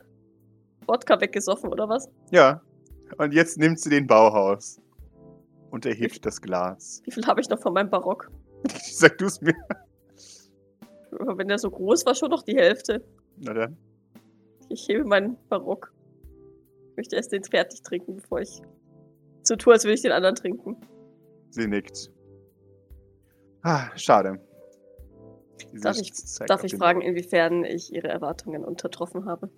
[0.86, 2.10] Wodka weggesoffen, oder was?
[2.32, 2.62] Ja.
[3.18, 4.83] Und jetzt nimmt sie den Bauhaus.
[5.74, 7.02] Und erhebt das Glas.
[7.04, 8.30] Wie viel habe ich noch von meinem Barock?
[8.84, 9.56] Sag du es mir.
[11.20, 13.04] Aber Wenn der so groß war, schon noch die Hälfte.
[13.38, 13.76] Na dann.
[14.70, 15.92] Ich hebe meinen Barock.
[16.92, 18.62] Ich möchte erst den fertig trinken, bevor ich
[19.42, 20.78] so tue, als würde ich den anderen trinken.
[21.50, 22.12] Sie nickt.
[23.64, 24.40] Ah, schade.
[25.72, 26.12] Sie Darf ich,
[26.46, 29.50] darf ich fragen, inwiefern ich ihre Erwartungen untertroffen habe?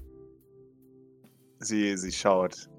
[1.59, 2.69] Sie, sie schaut.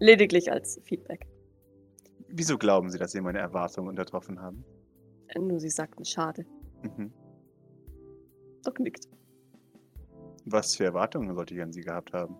[0.00, 1.26] Lediglich als Feedback.
[2.28, 4.64] Wieso glauben Sie, dass Sie meine Erwartungen untertroffen haben?
[5.28, 6.44] Äh, Nur sie sagten schade.
[6.82, 7.12] Mhm.
[8.64, 9.08] Doc nickt.
[10.46, 12.36] Was für Erwartungen sollte ich an Sie gehabt haben?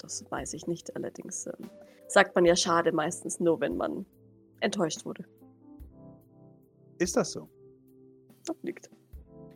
[0.00, 0.94] Das weiß ich nicht.
[0.96, 1.70] Allerdings ähm,
[2.08, 4.06] sagt man ja schade meistens nur, wenn man
[4.60, 5.24] enttäuscht wurde.
[6.98, 7.48] Ist das so?
[8.46, 8.90] Doc nickt.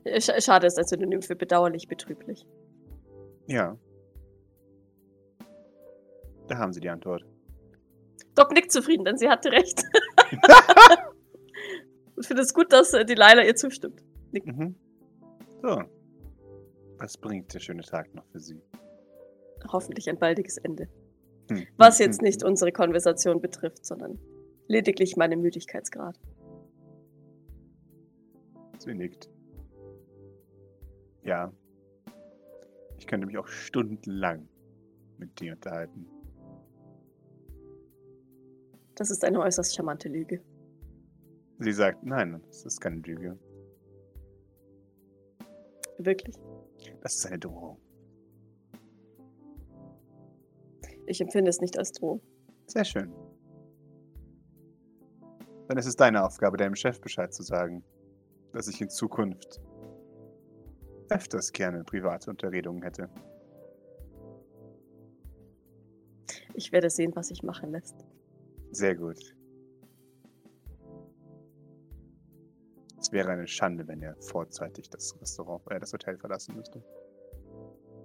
[0.05, 2.47] Äh, sch- Schade ist ein Synonym für bedauerlich, betrüblich.
[3.47, 3.77] Ja.
[6.49, 7.25] Da haben Sie die Antwort.
[8.35, 9.83] Doc nickt zufrieden, denn sie hatte recht.
[12.21, 14.03] Ich finde es gut, dass äh, die Leila ihr zustimmt.
[14.33, 14.75] Mhm.
[15.63, 15.83] So.
[16.99, 18.61] Was bringt der schöne Tag noch für Sie?
[19.73, 20.89] Hoffentlich ein baldiges Ende.
[21.49, 21.67] Hm.
[21.77, 22.49] Was hm, jetzt hm, nicht hm.
[22.49, 24.19] unsere Konversation betrifft, sondern
[24.67, 26.19] lediglich meinen Müdigkeitsgrad.
[28.79, 29.29] Sie nickt.
[31.23, 31.53] Ja.
[32.99, 34.49] Ich könnte mich auch stundenlang
[35.19, 36.07] mit dir unterhalten.
[38.99, 40.43] Das ist eine äußerst charmante Lüge.
[41.61, 43.39] Sie sagt, nein, das ist keine Lüge.
[45.99, 46.35] Wirklich.
[47.01, 47.79] Das ist eine Drohung.
[51.07, 52.21] Ich empfinde es nicht als Drohung.
[52.67, 53.13] Sehr schön.
[55.69, 57.85] Dann ist es deine Aufgabe, deinem Chef Bescheid zu sagen,
[58.53, 59.61] dass ich in Zukunft
[61.09, 63.09] öfters gerne private Unterredungen hätte.
[66.55, 68.05] Ich werde sehen, was sich machen lässt.
[68.79, 69.19] Sehr gut.
[72.97, 76.81] Es wäre eine Schande, wenn er vorzeitig das Restaurant, äh, das Hotel verlassen müsste.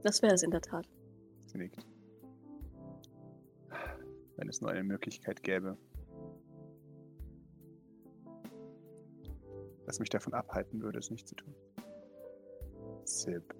[0.02, 0.90] Das wäre es in der Tat.
[1.46, 1.86] Sie nickt.
[4.38, 5.78] Wenn es nur eine Möglichkeit gäbe.
[9.86, 11.54] Was mich davon abhalten würde, es nicht zu tun.
[13.04, 13.54] Sip.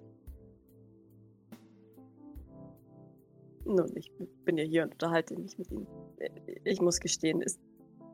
[3.64, 4.12] Nun, ich
[4.44, 5.86] bin ja hier und unterhalte mich mit ihm.
[6.18, 6.30] Äh,
[6.64, 7.60] Ich muss gestehen, ist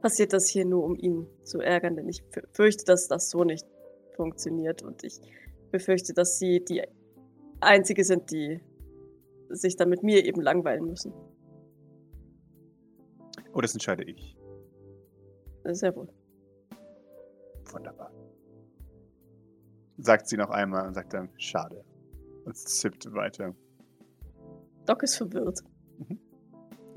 [0.00, 3.44] passiert das hier nur, um ihn zu ärgern, denn ich fü- fürchte, dass das so
[3.44, 3.66] nicht
[4.16, 5.20] funktioniert und ich
[5.70, 6.82] befürchte, dass sie die
[7.60, 8.60] Einzige sind, die
[9.50, 11.12] sich dann mit mir eben langweilen müssen.
[13.52, 14.38] Oh, das entscheide ich.
[15.64, 16.08] Sehr wohl.
[17.70, 18.10] Wunderbar.
[19.98, 21.84] Sagt sie noch einmal und sagt dann, schade.
[22.46, 23.54] Und zippt weiter.
[24.90, 25.60] Doc ist verwirrt.
[25.98, 26.18] Mhm.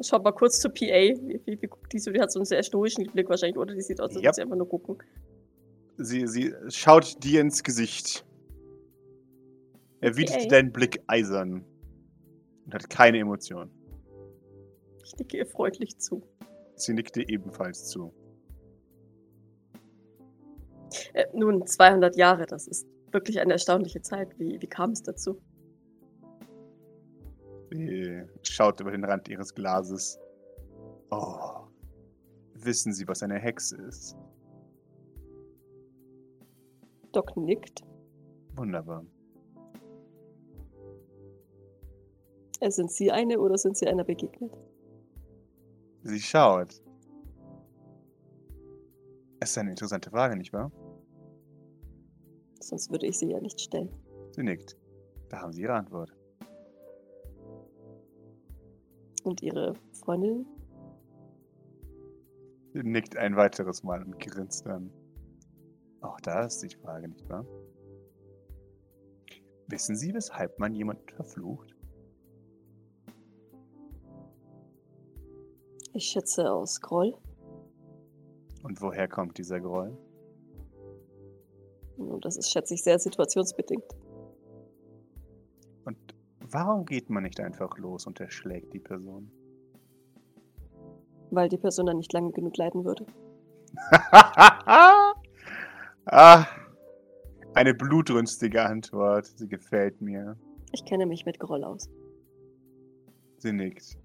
[0.02, 0.82] Schaut mal kurz zur PA.
[0.82, 2.12] Wie, wie, wie guckt die so?
[2.12, 3.76] Die hat so einen sehr stoischen Blick wahrscheinlich, oder?
[3.76, 4.36] Die sieht aus, als würde Yep.
[4.36, 4.98] sie einfach nur gucken.
[5.98, 8.26] Sie, sie schaut dir ins Gesicht.
[10.02, 10.48] Erwidert Okay.
[10.48, 11.64] deinen Blick eisern.
[12.66, 13.70] Und hat keine Emotion.
[15.06, 16.24] Ich nicke ihr freundlich zu.
[16.76, 18.12] Sie nickt dir ebenfalls zu.
[21.14, 24.30] Äh, nun, 200 Jahre, das ist wirklich eine erstaunliche Zeit.
[24.40, 25.40] Wie, wie kam es dazu?
[27.74, 30.20] Sie schaut über den Rand ihres Glases.
[31.10, 31.66] Oh.
[32.54, 34.16] Wissen Sie, was eine Hexe ist?
[37.12, 37.84] Doc nickt.
[38.56, 39.06] Wunderbar.
[42.60, 44.56] Äh, sind Sie eine oder sind Sie einer begegnet?
[46.04, 46.80] Sie schaut.
[49.40, 50.72] Es ist eine interessante Frage, nicht wahr?
[52.60, 53.90] Sonst würde ich sie ja nicht stellen.
[54.32, 54.78] Sie nickt.
[55.30, 56.16] Da haben Sie Ihre Antwort.
[59.24, 60.46] Und Ihre Freundin?
[62.74, 64.92] Sie nickt ein weiteres Mal und grinst dann.
[66.02, 67.46] Auch da ist die Frage, nicht wahr?
[69.68, 71.74] Wissen Sie, weshalb man jemanden verflucht?
[75.94, 77.16] Ich schätze aus Groll.
[78.64, 79.96] Und woher kommt dieser Groll?
[81.98, 83.84] Nun, das ist, schätze ich, sehr situationsbedingt.
[86.54, 89.32] Warum geht man nicht einfach los und erschlägt die Person?
[91.32, 93.08] Weil die Person dann nicht lange genug leiden würde.
[96.06, 96.46] ah,
[97.56, 99.26] eine blutrünstige Antwort.
[99.36, 100.38] Sie gefällt mir.
[100.74, 101.90] Ich kenne mich mit Groll aus.
[103.40, 103.98] Sie nickt.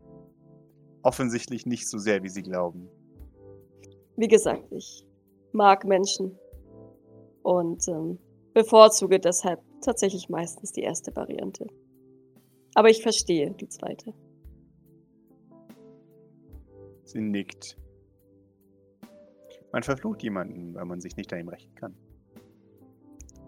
[1.03, 2.88] Offensichtlich nicht so sehr, wie Sie glauben.
[4.16, 5.07] Wie gesagt, ich
[5.53, 6.38] mag Menschen
[7.42, 8.18] und ähm,
[8.55, 11.66] bevorzuge deshalb tatsächlich meistens die erste Variante.
[12.79, 14.14] Aber ich verstehe die zweite.
[17.03, 17.76] Sie nickt.
[19.72, 21.97] Man verflucht jemanden, weil man sich nicht an ihm rächen kann.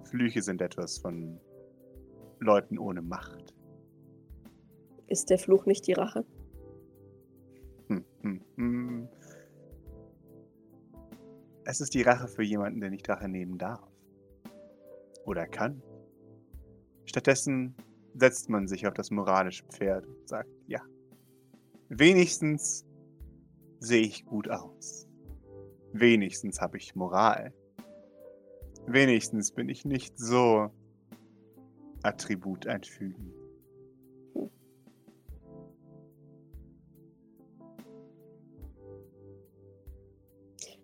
[0.03, 1.39] Flüche sind etwas von
[2.41, 3.55] Leuten ohne Macht.
[5.07, 6.25] Ist der Fluch nicht die Rache?
[7.87, 9.09] Hm, hm, hm.
[11.63, 13.89] Es ist die Rache für jemanden, der nicht Rache nehmen darf.
[15.25, 15.85] Oder kann.
[17.05, 17.77] Stattdessen
[18.15, 20.83] setzt man sich auf das moralische Pferd und sagt, ja,
[21.89, 22.87] wenigstens
[23.79, 25.09] sehe ich gut aus.
[25.93, 27.53] Wenigstens habe ich Moral.
[28.87, 30.71] Wenigstens bin ich nicht so
[32.03, 33.33] Attribut einfügen.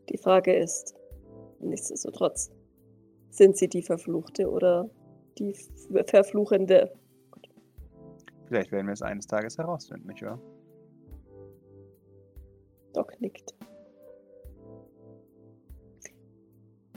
[0.08, 0.94] Die Frage ist,
[1.60, 2.50] nichtsdestotrotz,
[3.30, 4.88] sind sie die Verfluchte oder
[5.38, 5.54] die
[6.06, 6.92] Verfluchende?
[8.46, 10.40] Vielleicht werden wir es eines Tages herausfinden, nicht wahr?
[12.92, 13.54] Doc nickt.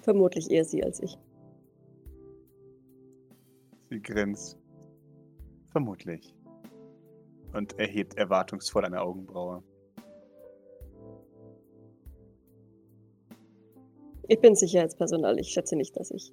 [0.02, 1.18] Vermutlich eher sie als ich.
[3.90, 4.58] Sie grinst.
[5.72, 6.36] Vermutlich.
[7.54, 9.64] Und erhebt erwartungsvoll eine Augenbraue.
[14.28, 15.40] Ich bin Sicherheitspersonal.
[15.40, 16.32] Ich schätze nicht, dass ich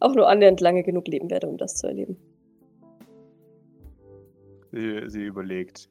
[0.00, 2.16] auch nur annähernd lange genug leben werde, um das zu erleben.
[4.72, 5.88] Sie, sie überlegt.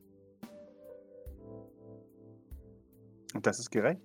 [3.34, 4.01] Und das ist gerecht?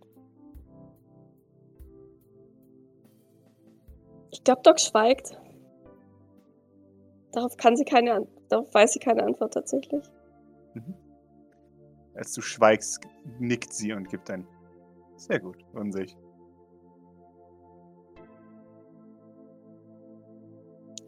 [4.30, 5.40] Ich glaube, Doc schweigt.
[7.32, 10.04] Darauf kann sie keine An darauf weiß sie keine Antwort tatsächlich.
[10.74, 10.94] Mhm.
[12.14, 13.00] Als du schweigst,
[13.38, 14.46] nickt sie und gibt ein
[15.16, 16.16] sehr gut von sich.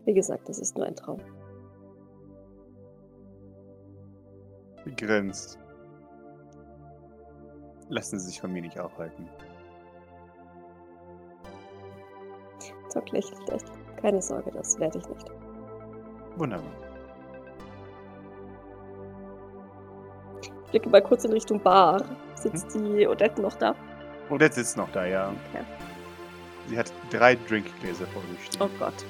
[0.05, 1.21] Wie gesagt, das ist nur ein Traum.
[4.89, 5.59] Sie grinst.
[7.91, 9.29] Lassen Sie sich von mir nicht aufhalten.
[12.89, 13.71] Zock lächelt echt.
[14.01, 15.27] Keine Sorge, das werde ich nicht.
[16.37, 16.71] Wunderbar.
[20.41, 22.03] Ich blicke mal kurz in Richtung Bar.
[22.35, 23.75] Sitzt die Odette noch da?
[24.39, 25.33] Jetzt sitzt noch da, ja.
[25.51, 25.65] Okay.
[26.67, 28.63] Sie hat drei Drinkgläser vor sich stehen.
[28.63, 29.05] Oh Gott.